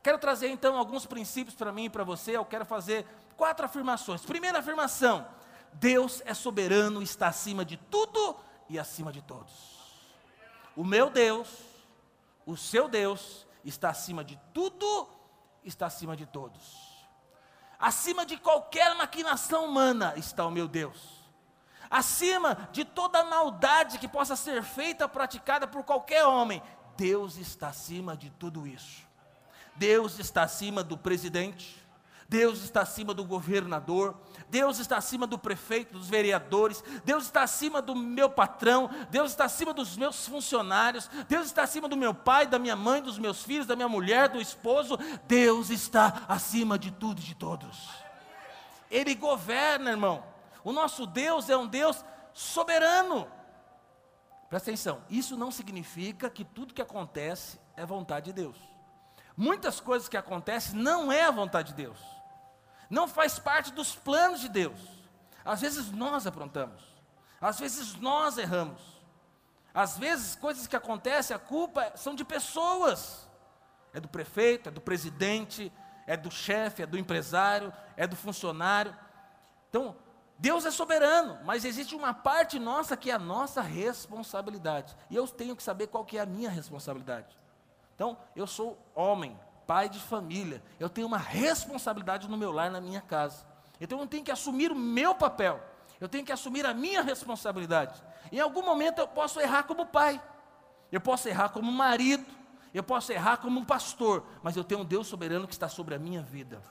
[0.01, 2.35] Quero trazer então alguns princípios para mim e para você.
[2.35, 3.05] Eu quero fazer
[3.37, 4.25] quatro afirmações.
[4.25, 5.25] Primeira afirmação:
[5.73, 8.35] Deus é soberano, está acima de tudo
[8.69, 9.81] e acima de todos.
[10.75, 11.47] O meu Deus,
[12.45, 15.07] o seu Deus, está acima de tudo,
[15.63, 16.92] está acima de todos.
[17.83, 21.21] Acima de qualquer maquinação humana está o meu Deus.
[21.91, 26.63] Acima de toda maldade que possa ser feita, praticada por qualquer homem,
[26.95, 29.05] Deus está acima de tudo isso.
[29.75, 31.85] Deus está acima do presidente,
[32.29, 34.17] Deus está acima do governador,
[34.53, 39.45] Deus está acima do prefeito, dos vereadores, Deus está acima do meu patrão, Deus está
[39.45, 43.41] acima dos meus funcionários, Deus está acima do meu pai, da minha mãe, dos meus
[43.41, 47.89] filhos, da minha mulher, do esposo, Deus está acima de tudo e de todos.
[48.91, 50.23] Ele governa, irmão.
[50.63, 53.27] O nosso Deus é um Deus soberano.
[54.49, 58.57] Presta atenção, isso não significa que tudo que acontece é vontade de Deus.
[59.35, 62.12] Muitas coisas que acontecem não é a vontade de Deus
[62.89, 64.79] não faz parte dos planos de Deus.
[65.43, 66.83] Às vezes nós aprontamos,
[67.41, 68.81] às vezes nós erramos,
[69.73, 73.27] às vezes coisas que acontecem, a culpa são de pessoas,
[73.93, 75.71] é do prefeito, é do presidente,
[76.07, 78.95] é do chefe, é do empresário, é do funcionário.
[79.69, 79.95] Então,
[80.37, 84.95] Deus é soberano, mas existe uma parte nossa que é a nossa responsabilidade.
[85.09, 87.37] E eu tenho que saber qual que é a minha responsabilidade.
[87.95, 92.81] Então, eu sou homem, pai de família, eu tenho uma responsabilidade no meu lar, na
[92.81, 93.45] minha casa.
[93.79, 95.61] Então eu tenho que assumir o meu papel,
[95.99, 98.01] eu tenho que assumir a minha responsabilidade.
[98.31, 100.21] Em algum momento eu posso errar como pai,
[100.91, 102.25] eu posso errar como marido,
[102.73, 105.99] eu posso errar como pastor, mas eu tenho um Deus soberano que está sobre a
[105.99, 106.61] minha vida.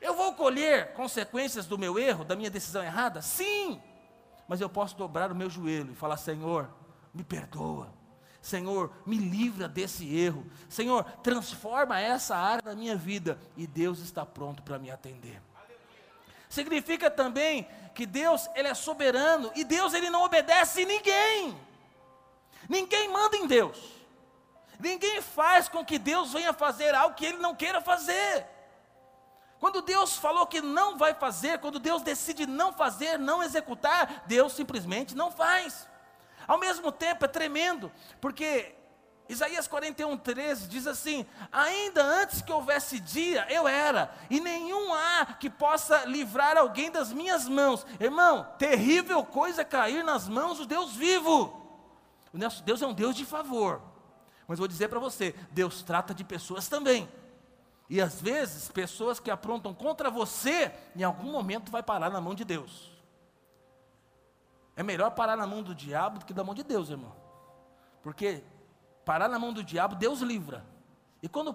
[0.00, 3.20] Eu vou colher consequências do meu erro, da minha decisão errada?
[3.20, 3.80] Sim,
[4.46, 6.68] mas eu posso dobrar o meu joelho e falar: Senhor,
[7.12, 7.92] me perdoa,
[8.40, 10.46] Senhor, me livra desse erro.
[10.68, 13.38] Senhor, transforma essa área da minha vida.
[13.56, 15.42] E Deus está pronto para me atender.
[16.48, 19.50] Significa também que Deus, Ele é soberano.
[19.54, 21.58] E Deus, Ele não obedece ninguém.
[22.68, 23.78] Ninguém manda em Deus.
[24.78, 28.46] Ninguém faz com que Deus venha fazer algo que Ele não queira fazer.
[29.58, 34.52] Quando Deus falou que não vai fazer, quando Deus decide não fazer, não executar, Deus
[34.52, 35.88] simplesmente não faz.
[36.48, 38.74] Ao mesmo tempo é tremendo, porque
[39.28, 45.26] Isaías 41, 13 diz assim: Ainda antes que houvesse dia, eu era, e nenhum há
[45.38, 47.86] que possa livrar alguém das minhas mãos.
[48.00, 51.54] Irmão, terrível coisa cair nas mãos do Deus vivo.
[52.32, 53.82] O nosso Deus é um Deus de favor.
[54.46, 57.06] Mas vou dizer para você: Deus trata de pessoas também.
[57.90, 62.34] E às vezes, pessoas que aprontam contra você, em algum momento vai parar na mão
[62.34, 62.97] de Deus.
[64.78, 67.12] É melhor parar na mão do diabo do que da mão de Deus, irmão.
[68.00, 68.44] Porque
[69.04, 70.64] parar na mão do diabo, Deus livra.
[71.20, 71.52] E quando,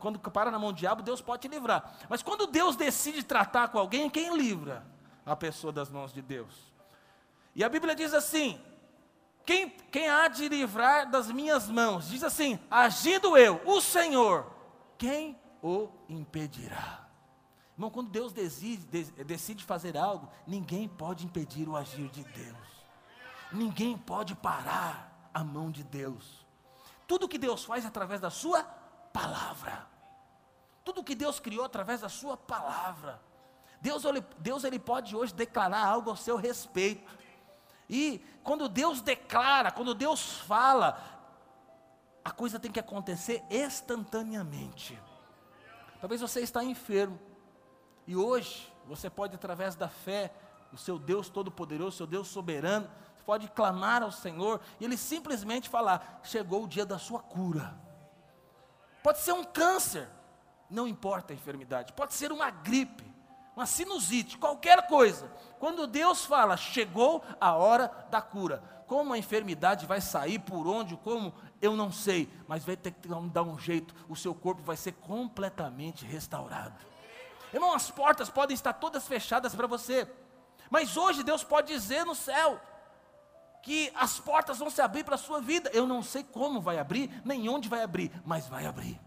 [0.00, 1.94] quando para na mão do diabo, Deus pode te livrar.
[2.08, 4.84] Mas quando Deus decide tratar com alguém, quem livra?
[5.24, 6.74] A pessoa das mãos de Deus.
[7.54, 8.60] E a Bíblia diz assim:
[9.46, 12.08] quem, quem há de livrar das minhas mãos?
[12.08, 14.52] Diz assim: agindo eu, o Senhor,
[14.98, 17.03] quem o impedirá?
[17.74, 22.56] Irmão, quando Deus decide, decide fazer algo, ninguém pode impedir o agir de Deus.
[23.50, 26.44] Ninguém pode parar a mão de Deus.
[27.06, 28.62] Tudo que Deus faz é através da sua
[29.12, 29.86] palavra.
[30.84, 33.20] Tudo que Deus criou através da sua palavra.
[33.80, 34.02] Deus,
[34.38, 37.12] Deus ele pode hoje declarar algo ao seu respeito.
[37.90, 40.98] E quando Deus declara, quando Deus fala,
[42.24, 44.98] a coisa tem que acontecer instantaneamente.
[46.00, 47.18] Talvez você está enfermo.
[48.06, 50.32] E hoje, você pode, através da fé,
[50.72, 52.88] o seu Deus Todo-Poderoso, seu Deus soberano,
[53.24, 57.74] pode clamar ao Senhor e Ele simplesmente falar: chegou o dia da sua cura.
[59.02, 60.08] Pode ser um câncer,
[60.70, 63.04] não importa a enfermidade, pode ser uma gripe,
[63.54, 65.30] uma sinusite, qualquer coisa.
[65.58, 68.62] Quando Deus fala, chegou a hora da cura.
[68.86, 73.08] Como a enfermidade vai sair, por onde, como, eu não sei, mas vai ter que
[73.08, 76.74] dar um jeito, o seu corpo vai ser completamente restaurado.
[77.54, 80.10] Irmão, as portas podem estar todas fechadas para você,
[80.68, 82.60] mas hoje Deus pode dizer no céu
[83.62, 85.70] que as portas vão se abrir para a sua vida.
[85.72, 89.00] Eu não sei como vai abrir, nem onde vai abrir, mas vai abrir.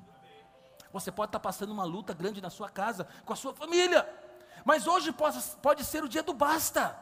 [0.94, 4.08] Você pode estar passando uma luta grande na sua casa, com a sua família,
[4.64, 6.98] mas hoje pode, pode ser o dia do basta.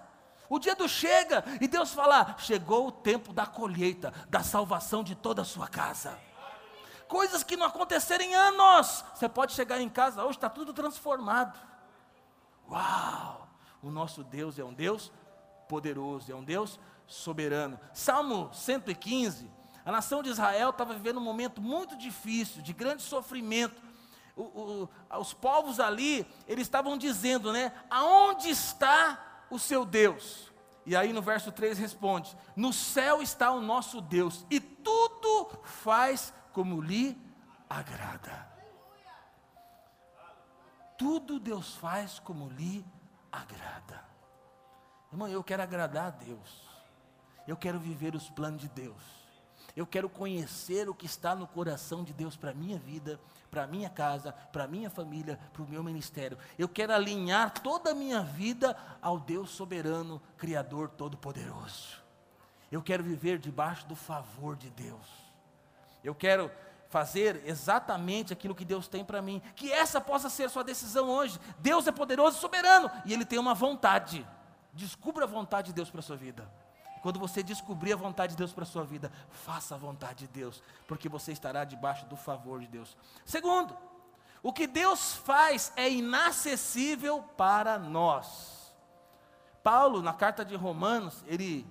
[0.50, 5.14] O dia do chega e Deus falar: chegou o tempo da colheita, da salvação de
[5.14, 6.18] toda a sua casa.
[7.08, 9.04] Coisas que não aconteceram em anos.
[9.14, 11.60] Você pode chegar em casa hoje, está tudo transformado.
[12.70, 13.48] Uau!
[13.82, 15.12] O nosso Deus é um Deus
[15.68, 17.80] poderoso, é um Deus soberano.
[17.94, 19.50] Salmo 115.
[19.86, 23.80] A nação de Israel estava vivendo um momento muito difícil, de grande sofrimento.
[24.36, 24.90] O, o,
[25.20, 27.72] os povos ali, eles estavam dizendo, né?
[27.90, 30.52] Aonde está o seu Deus?
[30.86, 36.34] E aí no verso 3 responde: No céu está o nosso Deus, e tudo faz
[36.56, 37.22] como lhe
[37.70, 38.48] agrada.
[40.98, 42.86] Tudo Deus faz como lhe
[43.30, 44.02] agrada.
[45.12, 46.64] Irmão, eu quero agradar a Deus.
[47.46, 49.04] Eu quero viver os planos de Deus.
[49.76, 53.20] Eu quero conhecer o que está no coração de Deus para a minha vida,
[53.52, 56.38] para a minha casa, para a minha família, para o meu ministério.
[56.58, 62.02] Eu quero alinhar toda a minha vida ao Deus soberano, Criador Todo-Poderoso.
[62.72, 65.25] Eu quero viver debaixo do favor de Deus.
[66.06, 66.52] Eu quero
[66.88, 69.42] fazer exatamente aquilo que Deus tem para mim.
[69.56, 71.40] Que essa possa ser sua decisão hoje.
[71.60, 74.26] Deus é poderoso e soberano e Ele tem uma vontade.
[74.72, 76.50] Descubra a vontade de Deus para a sua vida.
[77.02, 80.28] Quando você descobrir a vontade de Deus para a sua vida, faça a vontade de
[80.28, 82.98] Deus, porque você estará debaixo do favor de Deus.
[83.24, 83.78] Segundo,
[84.42, 88.74] o que Deus faz é inacessível para nós.
[89.62, 91.68] Paulo, na carta de Romanos, ele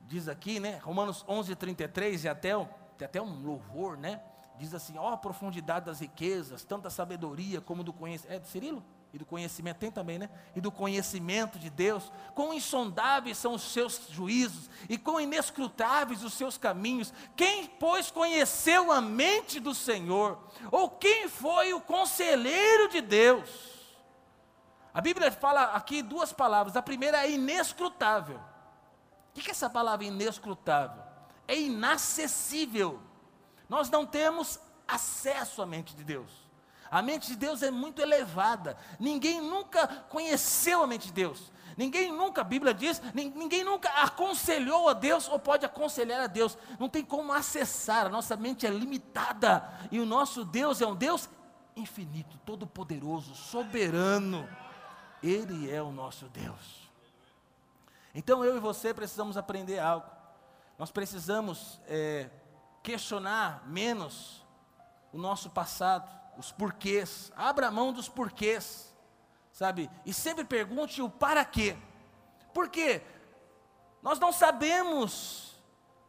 [0.00, 2.68] diz aqui, né, Romanos 11, 33 e até o
[3.00, 4.20] tem até um louvor, né?
[4.58, 8.36] Diz assim: ó, a profundidade das riquezas, tanto da sabedoria como do conhecimento.
[8.36, 8.84] É do Cirilo?
[9.12, 10.30] E do conhecimento, tem também, né?
[10.54, 12.12] E do conhecimento de Deus.
[12.34, 17.12] Quão insondáveis são os seus juízos, e quão inescrutáveis os seus caminhos.
[17.34, 20.38] Quem, pois, conheceu a mente do Senhor?
[20.70, 23.50] Ou quem foi o conselheiro de Deus?
[24.94, 26.76] A Bíblia fala aqui duas palavras.
[26.76, 28.38] A primeira é inescrutável.
[29.30, 31.09] O que é essa palavra inescrutável?
[31.50, 33.00] É inacessível.
[33.68, 36.30] Nós não temos acesso à mente de Deus.
[36.88, 38.76] A mente de Deus é muito elevada.
[39.00, 41.52] Ninguém nunca conheceu a mente de Deus.
[41.76, 46.56] Ninguém nunca, a Bíblia diz, ninguém nunca aconselhou a Deus ou pode aconselhar a Deus.
[46.78, 49.68] Não tem como acessar, a nossa mente é limitada.
[49.90, 51.28] E o nosso Deus é um Deus
[51.74, 54.48] infinito, todo-poderoso, soberano.
[55.20, 56.88] Ele é o nosso Deus.
[58.14, 60.19] Então eu e você precisamos aprender algo.
[60.80, 62.30] Nós precisamos é,
[62.82, 64.42] questionar menos
[65.12, 67.30] o nosso passado, os porquês.
[67.36, 68.90] Abra a mão dos porquês,
[69.52, 69.90] sabe?
[70.06, 71.76] E sempre pergunte o para quê.
[72.54, 73.02] Por quê?
[74.02, 75.54] Nós não sabemos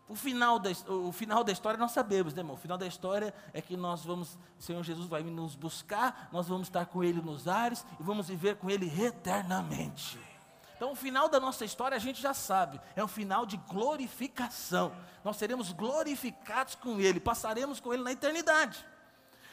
[0.07, 2.55] o final da, o final da história, nós sabemos, né, irmão?
[2.55, 6.47] O final da história é que nós vamos, o Senhor Jesus vai nos buscar, nós
[6.47, 10.30] vamos estar com Ele nos ares e vamos viver com Ele eternamente.
[10.81, 14.91] Então, o final da nossa história a gente já sabe, é um final de glorificação.
[15.23, 18.83] Nós seremos glorificados com Ele, passaremos com Ele na eternidade.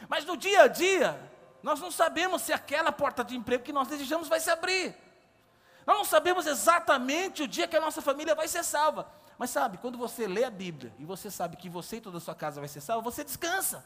[0.08, 1.20] Mas no dia a dia,
[1.62, 4.96] nós não sabemos se aquela porta de emprego que nós desejamos vai se abrir.
[5.86, 9.06] Nós não sabemos exatamente o dia que a nossa família vai ser salva.
[9.36, 12.20] Mas sabe, quando você lê a Bíblia e você sabe que você e toda a
[12.22, 13.84] sua casa vai ser salva, você descansa.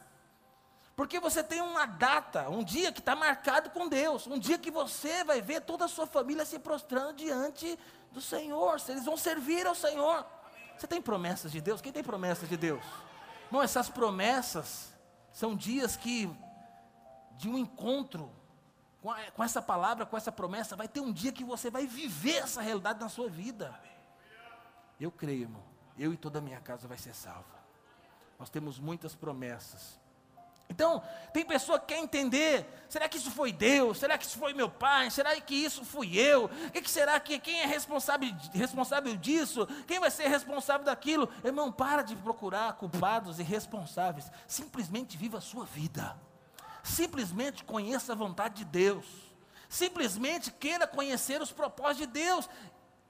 [0.95, 4.69] Porque você tem uma data, um dia que está marcado com Deus, um dia que
[4.69, 7.79] você vai ver toda a sua família se prostrando diante
[8.11, 10.23] do Senhor, eles vão servir ao Senhor.
[10.77, 11.81] Você tem promessas de Deus?
[11.81, 12.83] Quem tem promessas de Deus?
[13.49, 14.93] Não, essas promessas
[15.31, 16.29] são dias que,
[17.37, 18.31] de um encontro
[19.01, 21.87] com, a, com essa palavra, com essa promessa, vai ter um dia que você vai
[21.87, 23.73] viver essa realidade na sua vida.
[24.99, 25.63] Eu creio, irmão,
[25.97, 27.63] eu e toda a minha casa vai ser salva.
[28.37, 29.99] Nós temos muitas promessas.
[30.69, 33.99] Então, tem pessoa que quer entender: será que isso foi Deus?
[33.99, 35.09] Será que isso foi meu pai?
[35.11, 36.45] Será que isso fui eu?
[36.45, 39.67] O que, que será que quem é responsável, responsável disso?
[39.87, 41.29] Quem vai ser responsável daquilo?
[41.43, 44.31] Irmão, para de procurar culpados e responsáveis.
[44.47, 46.17] Simplesmente viva a sua vida.
[46.83, 49.05] Simplesmente conheça a vontade de Deus.
[49.69, 52.49] Simplesmente queira conhecer os propósitos de Deus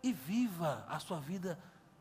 [0.02, 1.58] e viva a sua vida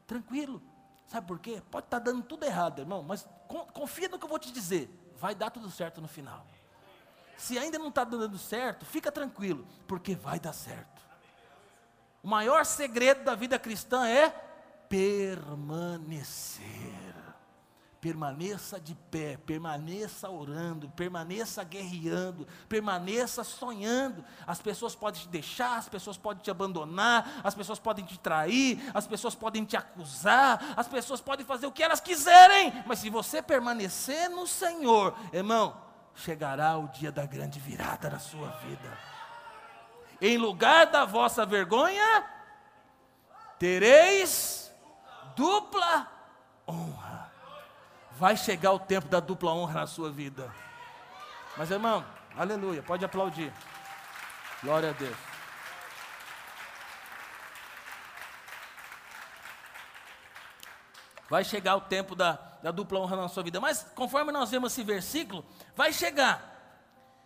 [0.07, 0.63] tranquilo.
[1.07, 1.63] Sabe por quê?
[1.71, 3.27] Pode estar tá dando tudo errado, irmão, mas
[3.73, 5.02] confia no que eu vou te dizer.
[5.23, 6.45] Vai dar tudo certo no final.
[7.37, 11.01] Se ainda não está dando certo, fica tranquilo, porque vai dar certo.
[12.25, 14.31] O maior segredo da vida cristã é
[14.89, 16.67] permanecer.
[18.03, 24.25] Permaneça de pé, permaneça orando, permaneça guerreando, permaneça sonhando.
[24.45, 28.91] As pessoas podem te deixar, as pessoas podem te abandonar, as pessoas podem te trair,
[28.93, 33.09] as pessoas podem te acusar, as pessoas podem fazer o que elas quiserem, mas se
[33.09, 35.81] você permanecer no Senhor, irmão,
[36.17, 38.99] chegará o dia da grande virada na sua vida.
[40.21, 42.27] Em lugar da vossa vergonha,
[43.61, 44.75] tereis
[45.37, 46.11] dupla
[46.67, 47.12] honra
[48.17, 50.53] vai chegar o tempo da dupla honra na sua vida.
[51.57, 52.05] Mas irmão,
[52.37, 53.53] aleluia, pode aplaudir.
[54.63, 55.17] Glória a Deus.
[61.29, 62.33] Vai chegar o tempo da,
[62.63, 63.61] da dupla honra na sua vida.
[63.61, 65.45] Mas conforme nós vemos esse versículo,
[65.75, 66.51] vai chegar.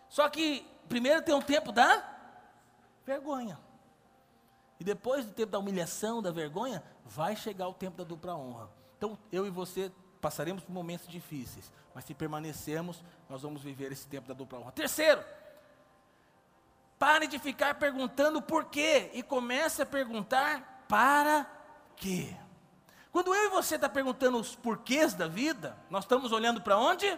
[0.09, 2.03] Só que primeiro tem um tempo da
[3.05, 3.59] vergonha.
[4.79, 8.69] E depois do tempo da humilhação, da vergonha, vai chegar o tempo da dupla honra.
[8.97, 14.07] Então eu e você passaremos por momentos difíceis, mas se permanecermos, nós vamos viver esse
[14.07, 14.71] tempo da dupla honra.
[14.71, 15.23] Terceiro,
[16.97, 21.45] pare de ficar perguntando por quê e comece a perguntar para
[21.95, 22.35] quê.
[23.11, 27.17] Quando eu e você está perguntando os porquês da vida, nós estamos olhando para onde?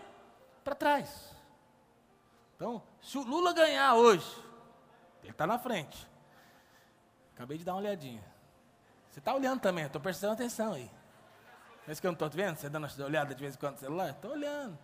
[0.63, 1.35] Para trás.
[2.55, 4.27] Então, se o Lula ganhar hoje,
[5.21, 6.07] ele está na frente.
[7.33, 8.23] Acabei de dar uma olhadinha.
[9.09, 10.91] Você está olhando também, estou prestando atenção aí.
[11.89, 12.55] É isso que eu não estou vendo?
[12.55, 14.11] Você dando uma olhada de vez em quando no celular?
[14.11, 14.77] Estou olhando.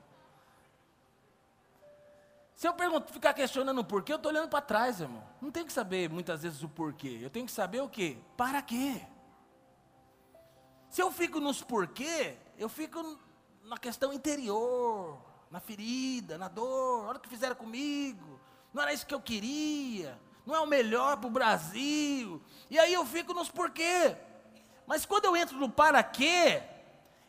[2.56, 5.24] Se eu pergunto, ficar questionando o porquê, eu estou olhando para trás, irmão.
[5.39, 7.20] Não tenho que saber muitas vezes o porquê.
[7.22, 8.18] Eu tenho que saber o quê?
[8.36, 9.03] Para quê?
[10.89, 13.20] Se eu fico nos porquê, eu fico
[13.66, 18.39] na questão interior, na ferida, na dor, olha o que fizeram comigo,
[18.74, 22.41] não era isso que eu queria, não é o melhor para o Brasil.
[22.68, 24.18] E aí eu fico nos porquê.
[24.88, 26.64] Mas quando eu entro no para quê,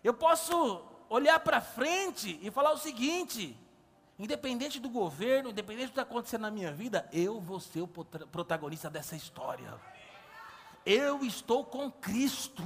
[0.07, 3.59] eu posso olhar para frente e falar o seguinte:
[4.17, 7.89] independente do governo, independente do que está acontecendo na minha vida, eu vou ser o
[7.89, 9.75] protagonista dessa história.
[10.85, 12.63] Eu estou com Cristo.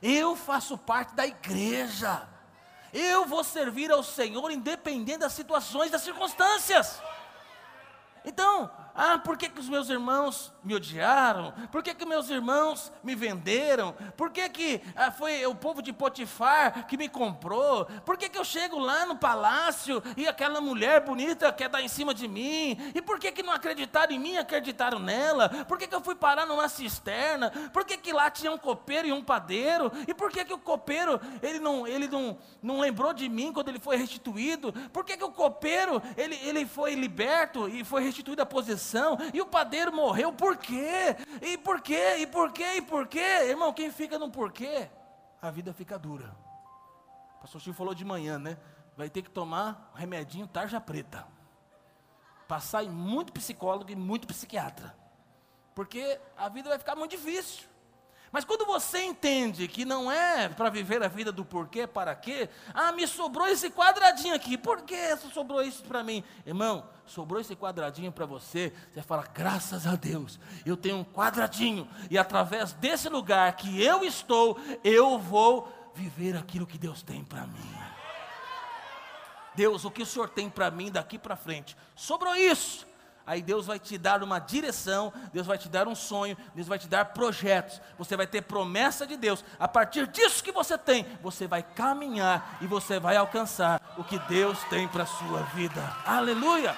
[0.00, 2.26] Eu faço parte da igreja.
[2.90, 7.02] Eu vou servir ao Senhor independente das situações, das circunstâncias.
[8.24, 11.52] Então, ah, por que, que os meus irmãos me odiaram?
[11.70, 13.94] Por que, que meus irmãos me venderam?
[14.16, 17.86] Por que, que ah, foi o povo de Potifar que me comprou?
[18.04, 21.88] Por que, que eu chego lá no palácio e aquela mulher bonita quer dar em
[21.88, 22.76] cima de mim?
[22.94, 25.48] E por que, que não acreditaram em mim acreditaram nela?
[25.66, 27.50] Por que, que eu fui parar numa cisterna?
[27.72, 29.90] Por que, que lá tinha um copeiro e um padeiro?
[30.06, 33.68] E por que, que o copeiro ele não, ele não, não lembrou de mim quando
[33.68, 34.70] ele foi restituído?
[34.92, 38.81] Por que, que o copeiro ele, ele foi liberto e foi restituído a posição?
[39.32, 41.16] E o padeiro morreu, por quê?
[41.40, 42.16] E por quê?
[42.18, 42.76] E por quê?
[42.76, 43.46] E por quê?
[43.48, 44.90] Irmão, quem fica no porquê,
[45.40, 46.34] a vida fica dura.
[47.38, 48.56] O pastor Chico falou de manhã, né?
[48.96, 51.26] Vai ter que tomar um remedinho tarja preta.
[52.46, 54.94] Passar em muito psicólogo e muito psiquiatra.
[55.74, 57.64] Porque a vida vai ficar muito difícil.
[58.32, 62.48] Mas quando você entende que não é para viver a vida do porquê, para quê,
[62.72, 66.24] ah, me sobrou esse quadradinho aqui, por que sobrou isso para mim?
[66.46, 71.88] Irmão, sobrou esse quadradinho para você, você fala, graças a Deus, eu tenho um quadradinho,
[72.10, 77.46] e através desse lugar que eu estou, eu vou viver aquilo que Deus tem para
[77.46, 77.74] mim.
[79.54, 81.76] Deus, o que o Senhor tem para mim daqui para frente?
[81.94, 82.86] Sobrou isso
[83.26, 86.78] Aí Deus vai te dar uma direção, Deus vai te dar um sonho, Deus vai
[86.78, 87.80] te dar projetos.
[87.96, 89.44] Você vai ter promessa de Deus.
[89.58, 94.18] A partir disso que você tem, você vai caminhar e você vai alcançar o que
[94.20, 95.80] Deus tem para a sua vida.
[96.04, 96.76] Aleluia!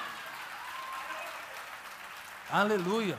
[2.51, 3.19] Aleluia!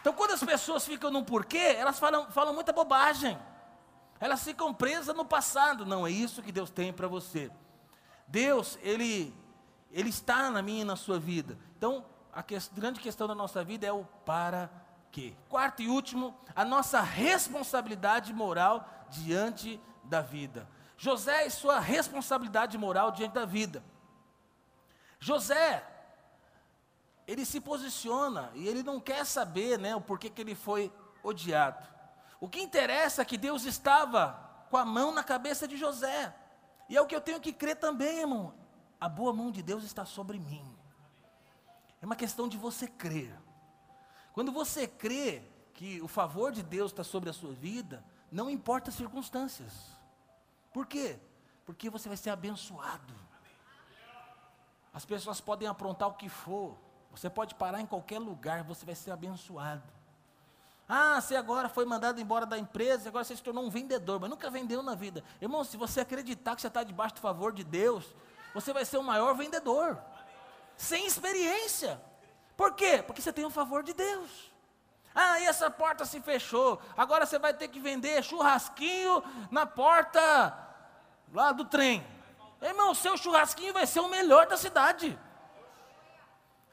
[0.00, 3.38] Então, quando as pessoas ficam no porquê, elas falam, falam muita bobagem.
[4.20, 5.84] Elas ficam presas no passado.
[5.84, 7.50] Não é isso que Deus tem para você.
[8.26, 9.34] Deus, Ele
[9.90, 11.58] ele está na minha e na sua vida.
[11.76, 14.70] Então, a que, grande questão da nossa vida é o para
[15.10, 15.34] quê.
[15.48, 20.68] Quarto e último, a nossa responsabilidade moral diante da vida.
[20.96, 23.82] José e sua responsabilidade moral diante da vida.
[25.18, 25.84] José,
[27.28, 31.86] ele se posiciona e ele não quer saber né, o porquê que ele foi odiado.
[32.40, 36.34] O que interessa é que Deus estava com a mão na cabeça de José.
[36.88, 38.52] E é o que eu tenho que crer também, irmão
[39.00, 40.64] a boa mão de Deus está sobre mim.
[42.00, 43.34] É uma questão de você crer.
[44.32, 45.42] Quando você crê
[45.74, 49.72] que o favor de Deus está sobre a sua vida, Não importa as circunstâncias.
[50.70, 51.18] Por quê?
[51.64, 53.14] Porque você vai ser abençoado.
[54.92, 56.76] As pessoas podem aprontar o que for.
[57.10, 59.82] Você pode parar em qualquer lugar, você vai ser abençoado.
[60.88, 64.30] Ah, você agora foi mandado embora da empresa, agora você se tornou um vendedor, mas
[64.30, 65.22] nunca vendeu na vida.
[65.40, 68.14] Irmão, se você acreditar que você está debaixo do favor de Deus,
[68.54, 70.00] você vai ser o maior vendedor.
[70.76, 72.00] Sem experiência.
[72.56, 73.02] Por quê?
[73.06, 74.50] Porque você tem o favor de Deus.
[75.14, 76.80] Ah, e essa porta se fechou.
[76.96, 80.56] Agora você vai ter que vender churrasquinho na porta
[81.32, 82.06] lá do trem.
[82.62, 85.18] Irmão, seu churrasquinho vai ser o melhor da cidade.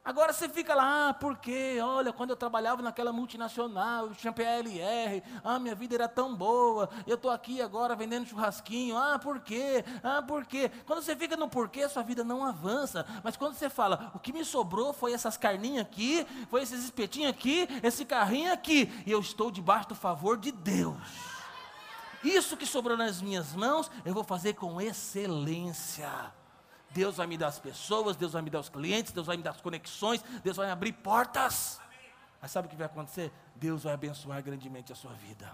[0.06, 5.24] Agora você fica lá, ah, porque, olha, quando eu trabalhava naquela multinacional, eu tinha PLR,
[5.44, 9.84] ah, minha vida era tão boa, eu estou aqui agora vendendo churrasquinho, ah, por quê?
[10.04, 10.70] Ah, por quê?
[10.86, 13.04] Quando você fica no porquê, sua vida não avança.
[13.24, 17.32] Mas quando você fala, o que me sobrou foi essas carninhas aqui, foi esses espetinhos
[17.32, 20.96] aqui, esse carrinho aqui, e eu estou debaixo do favor de Deus.
[22.24, 26.12] Isso que sobrou nas minhas mãos, eu vou fazer com excelência.
[26.96, 29.44] Deus vai me dar as pessoas, Deus vai me dar os clientes, Deus vai me
[29.44, 31.82] dar as conexões, Deus vai abrir portas.
[32.42, 33.34] Mas sabe o que vai acontecer?
[33.54, 35.54] Deus vai abençoar grandemente a sua vida.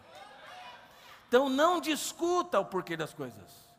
[1.28, 3.72] Então não discuta o porquê das coisas.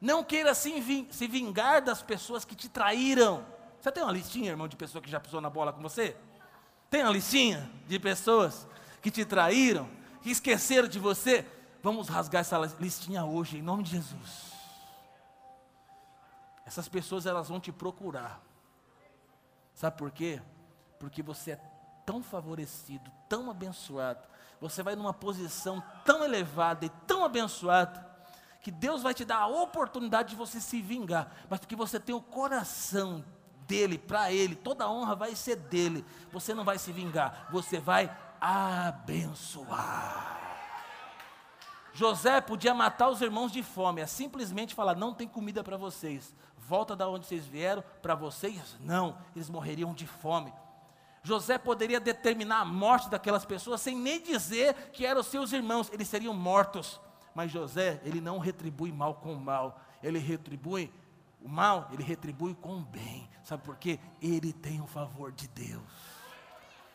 [0.00, 3.44] Não queira se, se vingar das pessoas que te traíram.
[3.80, 6.16] Você tem uma listinha, irmão, de pessoas que já pisou na bola com você?
[6.88, 8.68] Tem uma listinha de pessoas
[9.02, 9.90] que te traíram,
[10.22, 11.44] que esqueceram de você?
[11.82, 14.49] Vamos rasgar essa listinha hoje, em nome de Jesus.
[16.70, 18.40] Essas pessoas elas vão te procurar.
[19.74, 20.40] Sabe por quê?
[21.00, 21.60] Porque você é
[22.06, 24.20] tão favorecido, tão abençoado.
[24.60, 28.08] Você vai numa posição tão elevada e tão abençoada
[28.62, 32.14] que Deus vai te dar a oportunidade de você se vingar, mas porque você tem
[32.14, 33.24] o coração
[33.66, 36.04] dele para ele, toda a honra vai ser dele.
[36.30, 40.39] Você não vai se vingar, você vai abençoar.
[41.92, 46.34] José podia matar os irmãos de fome, é simplesmente falar: não tem comida para vocês
[46.70, 50.52] volta da onde vocês vieram, para vocês não, eles morreriam de fome.
[51.20, 56.06] José poderia determinar a morte daquelas pessoas sem nem dizer que eram seus irmãos, eles
[56.06, 57.00] seriam mortos.
[57.34, 60.92] Mas José, ele não retribui mal com mal, ele retribui
[61.42, 63.28] o mal, ele retribui com o bem.
[63.42, 63.98] Sabe por quê?
[64.22, 65.82] Ele tem o favor de Deus.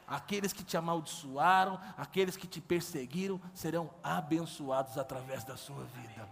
[0.08, 6.30] Aqueles que te amaldiçoaram, aqueles que te perseguiram, serão abençoados através da sua vida.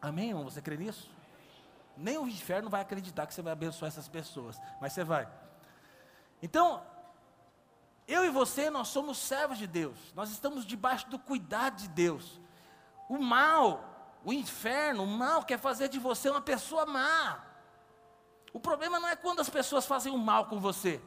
[0.00, 0.44] Amém, irmão?
[0.44, 1.08] Você crê nisso?
[1.96, 5.28] Nem o inferno vai acreditar que você vai abençoar essas pessoas, mas você vai.
[6.42, 6.82] Então,
[8.08, 12.40] eu e você, nós somos servos de Deus, nós estamos debaixo do cuidado de Deus.
[13.08, 17.44] O mal, o inferno, o mal quer fazer de você uma pessoa má.
[18.52, 21.00] O problema não é quando as pessoas fazem o mal com você.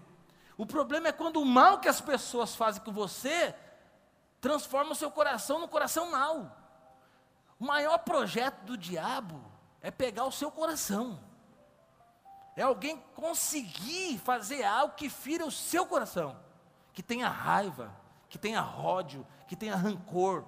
[0.58, 3.54] O problema é quando o mal que as pessoas fazem com você
[4.40, 6.56] transforma o seu coração no coração mau.
[7.60, 9.44] O maior projeto do diabo
[9.82, 11.20] é pegar o seu coração.
[12.56, 16.40] É alguém conseguir fazer algo que fira o seu coração,
[16.94, 17.94] que tenha raiva,
[18.30, 20.46] que tenha ódio, que tenha rancor,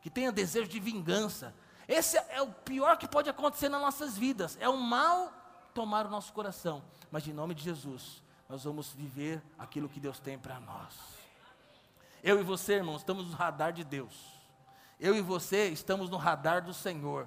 [0.00, 1.54] que tenha desejo de vingança.
[1.86, 4.56] Esse é o pior que pode acontecer nas nossas vidas.
[4.60, 5.32] É o mal
[5.74, 6.82] tomar o nosso coração.
[7.10, 8.22] Mas em nome de Jesus,
[8.54, 10.94] nós vamos viver aquilo que Deus tem para nós.
[12.22, 14.14] Eu e você, irmãos, estamos no radar de Deus.
[15.00, 17.26] Eu e você estamos no radar do Senhor.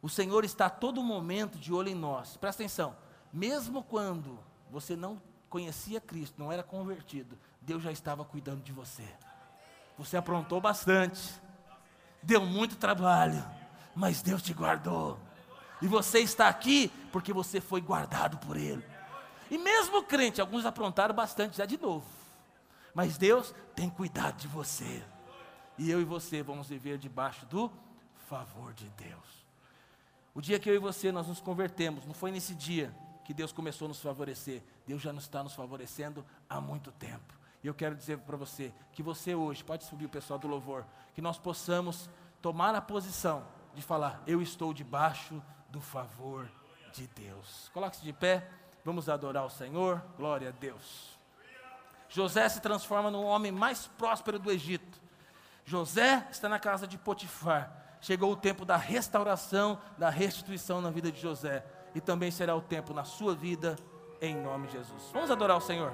[0.00, 2.36] O Senhor está a todo momento de olho em nós.
[2.36, 2.96] Presta atenção.
[3.32, 4.38] Mesmo quando
[4.70, 5.20] você não
[5.50, 9.08] conhecia Cristo, não era convertido, Deus já estava cuidando de você.
[9.98, 11.34] Você aprontou bastante.
[12.22, 13.44] Deu muito trabalho,
[13.92, 15.18] mas Deus te guardou.
[15.82, 18.97] E você está aqui porque você foi guardado por Ele.
[19.50, 22.06] E mesmo crente, alguns aprontaram bastante já de novo.
[22.94, 25.02] Mas Deus tem cuidado de você.
[25.78, 27.70] E eu e você vamos viver debaixo do
[28.28, 29.46] favor de Deus.
[30.34, 32.94] O dia que eu e você nós nos convertemos, não foi nesse dia
[33.24, 34.62] que Deus começou a nos favorecer.
[34.86, 37.38] Deus já nos está nos favorecendo há muito tempo.
[37.62, 40.84] E eu quero dizer para você que você hoje, pode subir o pessoal do louvor,
[41.14, 42.08] que nós possamos
[42.40, 43.44] tomar a posição
[43.74, 46.50] de falar: Eu estou debaixo do favor
[46.92, 47.68] de Deus.
[47.74, 48.48] Coloque-se de pé,
[48.84, 50.02] vamos adorar o Senhor.
[50.16, 51.18] Glória a Deus.
[52.08, 54.98] José se transforma no homem mais próspero do Egito.
[55.64, 61.10] José está na casa de Potifar chegou o tempo da restauração, da restituição na vida
[61.10, 61.64] de José.
[61.94, 63.76] E também será o tempo na sua vida,
[64.20, 65.10] em nome de Jesus.
[65.12, 65.92] Vamos adorar o Senhor.